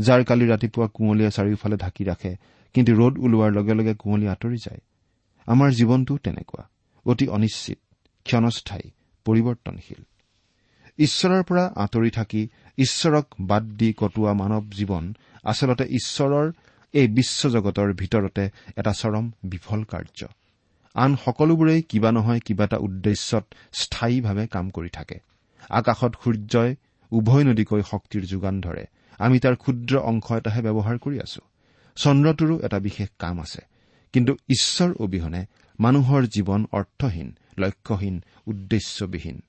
যাৰ 0.00 0.24
কালি 0.24 0.46
ৰাতিপুৱা 0.46 0.88
কুঁৱলীয়ে 0.88 1.30
চাৰিওফালে 1.30 1.76
ঢাকি 1.76 2.04
ৰাখে 2.04 2.36
কিন্তু 2.74 2.92
ৰ'দ 2.92 3.18
ওলোৱাৰ 3.18 3.52
লগে 3.52 3.74
লগে 3.74 3.94
কুঁৱলী 3.94 4.26
আঁতৰি 4.26 4.56
যায়। 4.56 4.80
আমাৰ 5.46 5.70
জীৱনটো 5.70 6.16
তেনেকুৱা 6.16 6.68
অতি 7.06 7.28
অনিশ্চিত 7.28 7.78
ক্ষণস্থায়ী 8.24 8.90
পৰিৱৰ্তনশীল। 9.24 10.02
ঈশ্বৰৰ 10.98 11.42
পৰা 11.42 11.72
আঁতৰি 11.76 12.10
থাকি 12.10 12.48
ঈশ্বৰক 12.78 13.26
বাদ 13.40 13.62
দি 13.62 13.92
কটোৱা 13.92 14.32
মানৱ 14.32 14.62
জীৱন 14.76 15.14
আচলতে 15.44 15.84
ঈশ্বৰৰ 15.84 16.52
এই 16.92 17.08
বিশ্বজগতৰ 17.08 17.92
ভিতৰতে 17.92 18.50
এটা 18.76 18.92
চৰম 18.92 19.30
বিফল 19.44 19.84
কাৰ্য। 19.84 20.26
আন 20.94 21.16
সকলোবোৰেই 21.24 21.82
কিবা 21.82 22.12
নহয় 22.12 22.40
কিবা 22.40 22.64
এটা 22.64 22.76
উদ্দেশ্যত 22.76 23.44
স্থায়ীভাৱে 23.72 24.46
কাম 24.46 24.70
কৰি 24.70 24.88
থাকে। 24.88 25.18
আকাশত 25.70 26.12
সূৰ্যই 26.24 26.76
উভয় 27.12 27.44
নদীকৈ 27.44 27.82
শক্তিৰ 27.82 28.22
যোগান 28.24 28.60
ধৰে। 28.60 28.84
আমি 29.18 29.38
তাৰ 29.38 29.56
ক্ষুদ্ৰ 29.56 29.98
অংশ 29.98 30.32
এটাহে 30.32 30.62
ব্যৱহাৰ 30.62 30.98
কৰি 30.98 31.20
আছো। 31.20 31.40
চন্দ্ৰটোৰো 31.96 32.60
এটা 32.60 32.78
বিশেষ 32.78 33.08
কাম 33.18 33.40
আছে। 33.40 33.62
কিন্তু 34.12 34.32
ঈশ্বৰ 34.32 34.90
অবিহনে 35.00 35.46
মানুহৰ 35.78 36.22
জীৱন 36.26 36.66
অৰ্থহীন 36.72 37.36
লক্ষ্যহীন 37.58 38.22
উদ্দেশ্যবিহীন। 38.46 39.42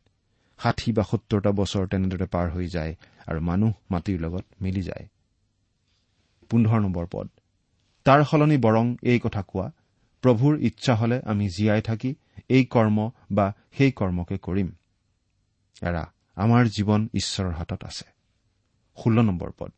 ষাঠি 0.60 0.92
বা 0.92 1.04
সত্তৰটা 1.04 1.52
বছৰ 1.52 1.88
তেনেদৰে 1.88 2.26
পাৰ 2.26 2.50
হৈ 2.50 2.68
যায় 2.68 2.96
আৰু 3.28 3.40
মানুহ 3.40 3.72
মাটিৰ 3.92 4.20
লগত 4.20 4.46
মিলি 4.62 4.82
যায়। 4.82 5.08
পোন্ধৰ 6.50 6.80
নম্বৰ 6.80 7.06
পদ। 7.12 7.28
তাৰ 8.06 8.24
সলনি 8.24 8.58
বৰং 8.58 8.96
এই 9.02 9.20
কথা 9.20 9.42
কোৱা 9.42 9.72
প্ৰভুৰ 10.24 10.60
ইচ্ছা 10.60 10.96
হলে 10.96 11.22
আমি 11.26 11.50
জীয়াই 11.50 11.82
থাকি 11.82 12.16
এই 12.50 12.66
কৰ্ম 12.66 13.12
বা 13.32 13.54
সেই 13.78 13.92
কৰ্মকে 13.92 14.38
কৰিম। 14.38 14.70
এৰা 15.82 16.12
আমাৰ 16.36 16.66
জীৱন 16.66 17.08
ঈশ্বৰৰ 17.14 17.52
হাতত 17.52 17.84
আছে। 17.84 18.06
ষোল্ল 19.04 19.22
নম্বৰ 19.22 19.52
পদ। 19.58 19.72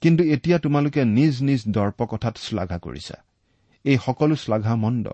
কিন্তু 0.00 0.24
এতিয়া 0.24 0.58
তোমালোকে 0.58 1.04
নিজ 1.04 1.42
নিজ 1.42 1.62
দৰ্প 1.68 2.02
কথাত 2.04 2.36
শ্লাঘা 2.36 2.78
কৰিছা। 2.78 3.14
এই 3.84 3.98
সকলো 4.06 4.36
শ্লাঘা 4.36 4.76
মন্দ। 4.76 5.08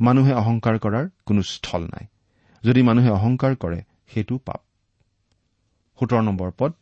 মানুহে 0.00 0.32
অহংকাৰ 0.32 0.78
কৰাৰ 0.78 1.08
কোনো 1.26 1.42
স্থল 1.42 1.84
নাই। 1.84 2.06
যদি 2.64 2.82
মানুহে 2.82 3.10
অহংকাৰ 3.10 3.56
কৰে 3.56 3.82
সেইটো 4.08 4.38
পাপ। 4.38 4.60
সোতৰ 6.00 6.20
নম্বৰ 6.20 6.50
পদ। 6.58 6.72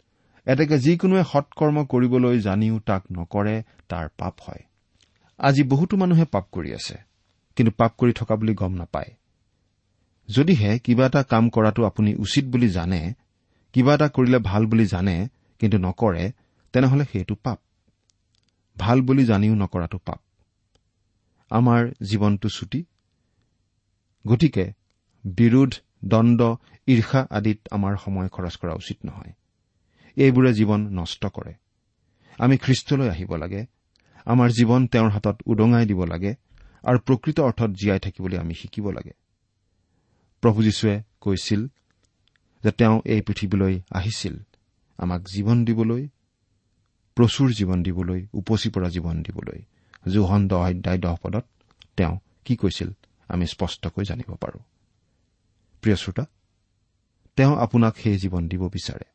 এতেকে 0.47 0.79
যিকোনোৱে 0.79 1.23
সৎকৰ্ম 1.33 1.85
কৰিবলৈ 1.85 2.41
জানিও 2.41 2.79
তাক 2.79 3.03
নকৰে 3.12 3.62
তাৰ 3.89 4.09
পাপ 4.19 4.35
হয়। 4.41 4.62
আজি 5.38 5.62
বহুতো 5.62 5.96
মানুহে 5.96 6.25
পাপ 6.25 6.44
কৰি 6.53 6.70
আছে 6.75 6.96
কিন্তু 7.57 7.72
পাপ 7.77 7.92
কৰি 7.99 8.12
থকা 8.12 8.35
বুলি 8.37 8.55
গম 8.55 8.72
নাপায়। 8.72 9.11
যদিহে 10.29 10.79
কিবা 10.79 11.07
এটা 11.07 11.22
কাম 11.22 11.44
কৰাটো 11.49 11.81
আপুনি 11.87 12.14
উচিত 12.14 12.44
বুলি 12.44 12.68
জানে 12.68 13.14
কিবা 13.72 13.94
এটা 13.94 14.09
কৰিলে 14.09 14.38
ভাল 14.38 14.66
বুলি 14.66 14.87
জানে 14.87 15.29
কিন্তু 15.61 15.77
নকৰে 15.79 16.33
তেনেহলে 16.72 17.05
সেইটো 17.12 17.35
পাপ। 17.35 17.59
ভাল 18.77 18.99
বুলি 19.01 19.25
জানিও 19.25 19.55
নকৰাটো 19.55 19.99
পাপ। 19.99 20.20
আমাৰ 21.51 21.83
জীৱনটো 22.03 22.49
চুটি। 22.49 22.85
গতিকে 24.27 24.64
বিৰোধ 25.25 25.72
দণ্ড 26.05 26.40
ঈৰ্ষা 26.88 27.27
আদিত 27.31 27.59
আমাৰ 27.70 27.94
সময় 27.96 28.29
খৰচ 28.29 28.55
কৰা 28.57 28.75
উচিত 28.75 28.99
নহয়। 29.05 29.33
এইবোৰে 30.16 30.53
জীৱন 30.53 30.81
নষ্ট 30.92 31.22
কৰে। 31.27 31.55
আমি 32.38 32.57
খ্ৰীষ্টলৈ 32.57 33.09
আহিব 33.09 33.37
লাগে। 33.37 33.66
আমাৰ 34.27 34.49
জীৱন 34.51 34.87
তেওঁৰ 34.87 35.11
হাতত 35.11 35.37
উদঙাই 35.47 35.87
দিব 35.87 36.05
লাগে 36.05 36.35
আৰু 36.83 36.99
প্ৰকৃত 36.99 37.41
অৰ্থত 37.41 37.71
জীয়াই 37.71 37.99
থাকিবলৈ 37.99 38.37
আমি 38.39 38.55
শিকিব 38.55 38.91
লাগে। 38.91 39.12
প্ৰভু 40.43 40.62
যীশুৱে 40.62 41.03
কৈছিল 41.21 41.69
যে 42.65 42.71
তেওঁ 42.71 43.01
এই 43.05 43.21
পৃথিৱীলৈ 43.21 43.75
আহিছিল 43.93 44.35
আমাক 44.99 45.23
জীৱন 45.35 45.65
দিবলৈ 45.65 46.09
প্ৰচুৰ 47.17 47.49
জীৱন 47.53 47.83
দিবলৈ 47.83 48.27
উপচি 48.33 48.69
পৰা 48.71 48.89
জীৱন 48.89 49.23
দিবলৈ। 49.23 49.61
জোহন 50.09 50.49
দহ 50.49 50.62
অধ্যায় 50.71 50.99
দহ 50.99 51.17
পদত 51.23 51.45
তেওঁ 51.97 52.19
কি 52.45 52.57
কৈছিল 52.57 52.91
আমি 53.29 53.47
স্পষ্টকৈ 53.47 54.05
জানিব 54.05 54.31
পাৰো। 54.35 54.59
প্ৰিয় 55.83 55.97
শ্ৰোতা 55.97 56.25
তেওঁ 57.37 57.57
আপোনাক 57.57 57.95
সেই 57.97 58.19
জীৱন 58.19 58.49
দিব 58.49 58.62
বিচাৰে। 58.69 59.07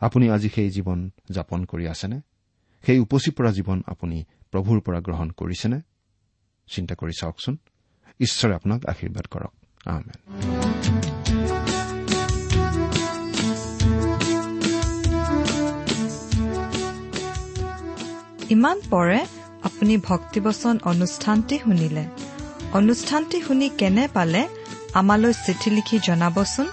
আপুনি 0.00 0.30
আজি 0.30 0.48
সেই 0.48 0.70
জীৱন 0.70 1.10
যাপন 1.30 1.64
কৰি 1.64 1.88
আছেনে? 1.88 2.20
সেই 2.86 2.98
উপচি 2.98 3.30
পৰা 3.30 3.52
জীৱন 3.52 3.82
আপুনি 3.86 4.24
প্ৰভুৰ 4.52 4.80
পৰা 4.80 5.00
গ্ৰহণ 5.00 5.30
কৰিছেনে? 5.30 5.80
চিন্তা 6.74 6.94
কৰি 6.94 7.12
চাওকচোন। 7.20 7.58
ঈশ্বৰে 8.20 8.54
আপোনাক 8.54 8.86
আশীৰ্বাদ 8.86 9.26
কৰক। 9.26 9.52
ইমান 18.50 18.80
পৰে 18.90 19.26
আপুনি 19.62 19.98
ভক্তিবচন 19.98 20.78
অনুষ্ঠানটি 20.84 21.58
শুনিলে। 21.58 22.06
অনুষ্ঠানটি 22.72 23.40
শুনি 23.40 23.68
কেনে 23.68 24.08
পালে 24.08 24.48
আমালৈ 24.94 25.32
চিঠি 25.32 25.70
লিখি 25.70 25.98
জনাবচোন? 26.06 26.68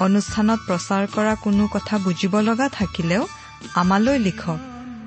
অনুষ্ঠানত 0.00 0.58
প্ৰচাৰ 0.66 1.06
কৰা 1.06 1.34
কোনো 1.34 1.68
কথা 1.68 1.98
বুজিব 1.98 2.40
লগা 2.40 2.68
থাকিলেও 2.68 3.26
আমালৈ 3.74 4.18
লিখক। 4.18 4.71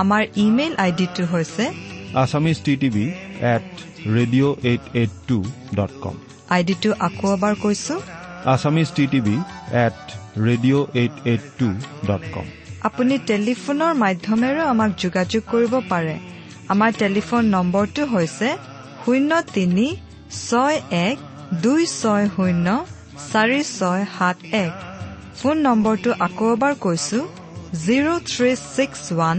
আমাৰ 0.00 0.22
ইমেইল 0.44 0.74
আইডিটো 0.84 1.24
হৈছে 1.32 1.64
Assamese 2.22 2.58
T 2.66 2.72
TV 2.82 3.06
at 3.54 3.66
radio' 4.16 4.54
eight 4.70 4.84
eight 5.00 5.12
two 5.28 5.38
dot 5.78 5.92
com 6.02 6.16
আইডিটো 6.56 6.90
আকৌ 7.06 7.26
এবাৰ 7.36 7.54
কৈছো 7.64 7.94
Assamese 8.52 8.88
T 8.96 9.04
TV 9.12 9.36
at 9.84 9.98
radio' 10.46 10.84
eight 11.00 11.14
eight 11.30 11.42
two 11.58 11.68
dot 12.08 12.24
com 12.34 12.46
আপুনি 12.88 13.14
টেলিফোনৰ 13.30 13.92
মাধ্যমেৰেও 14.04 14.66
আমাক 14.72 14.90
যোগাযোগ 15.04 15.42
কৰিব 15.52 15.74
পাৰে। 15.92 16.16
আমাৰ 16.72 16.90
টেলিফোন 17.02 17.42
নম্বৰটো 17.56 18.02
হৈছে 18.14 18.48
শূন্য 19.02 19.30
তিনি 19.56 19.86
ছয় 20.48 20.76
এক 21.06 21.16
দুই 21.64 21.82
ছয় 22.00 22.24
শূন্য 22.36 22.66
চাৰি 23.32 23.60
ছয় 23.78 24.02
সাত 24.16 24.36
এক। 24.64 24.72
ফোন 25.38 25.56
নম্বৰটো 25.66 26.10
আকৌ 26.26 26.46
এবাৰ 26.56 26.74
কৈছো 26.84 27.18
জিৰ' 27.84 28.24
থ্ৰী 28.30 28.50
ছিক্স 28.74 29.02
ওৱান 29.14 29.38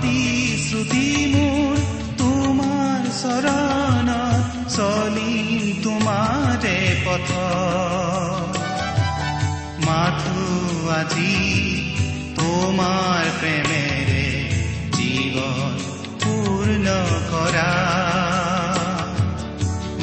প্ৰতিশ্ৰুতি 0.00 1.06
মোৰ 1.30 1.78
তোমাৰ 2.18 3.06
চৰণত 3.14 4.60
চলিম 4.74 5.48
তোমাৰে 5.84 6.74
পথ 7.04 7.30
মাথো 9.86 10.44
আজি 10.98 11.34
তোমাৰ 12.38 13.24
প্ৰেমেৰে 13.40 14.22
জীৱন 14.98 15.74
পূৰ্ণ 16.22 16.94
কৰা 17.32 17.72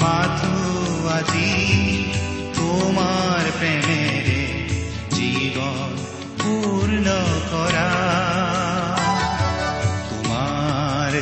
মাথো 0.03 0.59
আজি 1.15 1.49
তোমাৰ 2.59 3.43
প্ৰেমেৰে 3.59 4.14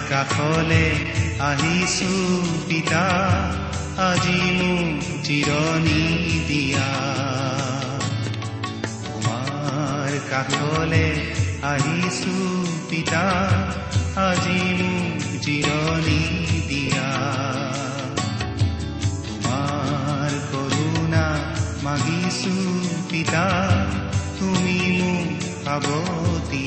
কাষলে 0.10 0.86
আহিছো 1.40 2.14
পিতা 2.68 3.06
আজি 4.10 4.40
মোক 4.60 5.00
জিৰণি 5.24 6.04
দিয়া। 6.48 6.90
তোমাৰ 9.06 10.12
কাষলে 10.30 11.06
আহিছো 11.64 12.36
পিতা 12.90 13.24
আজি 14.28 14.62
মোক 14.80 15.22
জিৰণি 15.42 16.22
দিয়া। 16.70 17.10
তোমাৰ 19.28 20.32
কৰোণা 20.52 21.26
মাগিছো 21.84 22.58
পিতা 23.12 23.46
তুমি 24.40 24.80
মোক 25.00 25.30
সাৱতি 25.64 26.64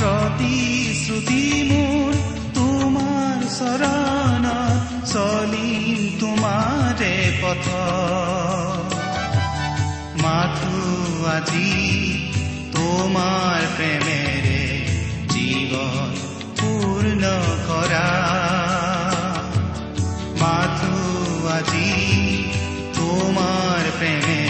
প্ৰতিশ্ৰুতি 0.00 1.42
মোৰ 1.70 2.12
তোমাৰ 2.56 3.38
চৰণ 3.56 4.44
চলিম 5.12 5.96
তোমাৰে 6.20 7.14
পথ 7.42 7.66
মাথো 10.22 10.80
আজি 11.34 11.72
তোমাৰ 12.76 13.60
প্ৰেমেৰে 13.76 14.62
জীৱন 15.32 16.10
পূৰ্ণ 16.60 17.22
কৰা 17.68 18.08
মাথো 20.42 20.94
আজি 21.56 21.90
তোমাৰ 22.94 23.82
প্ৰেমেৰে 23.98 24.49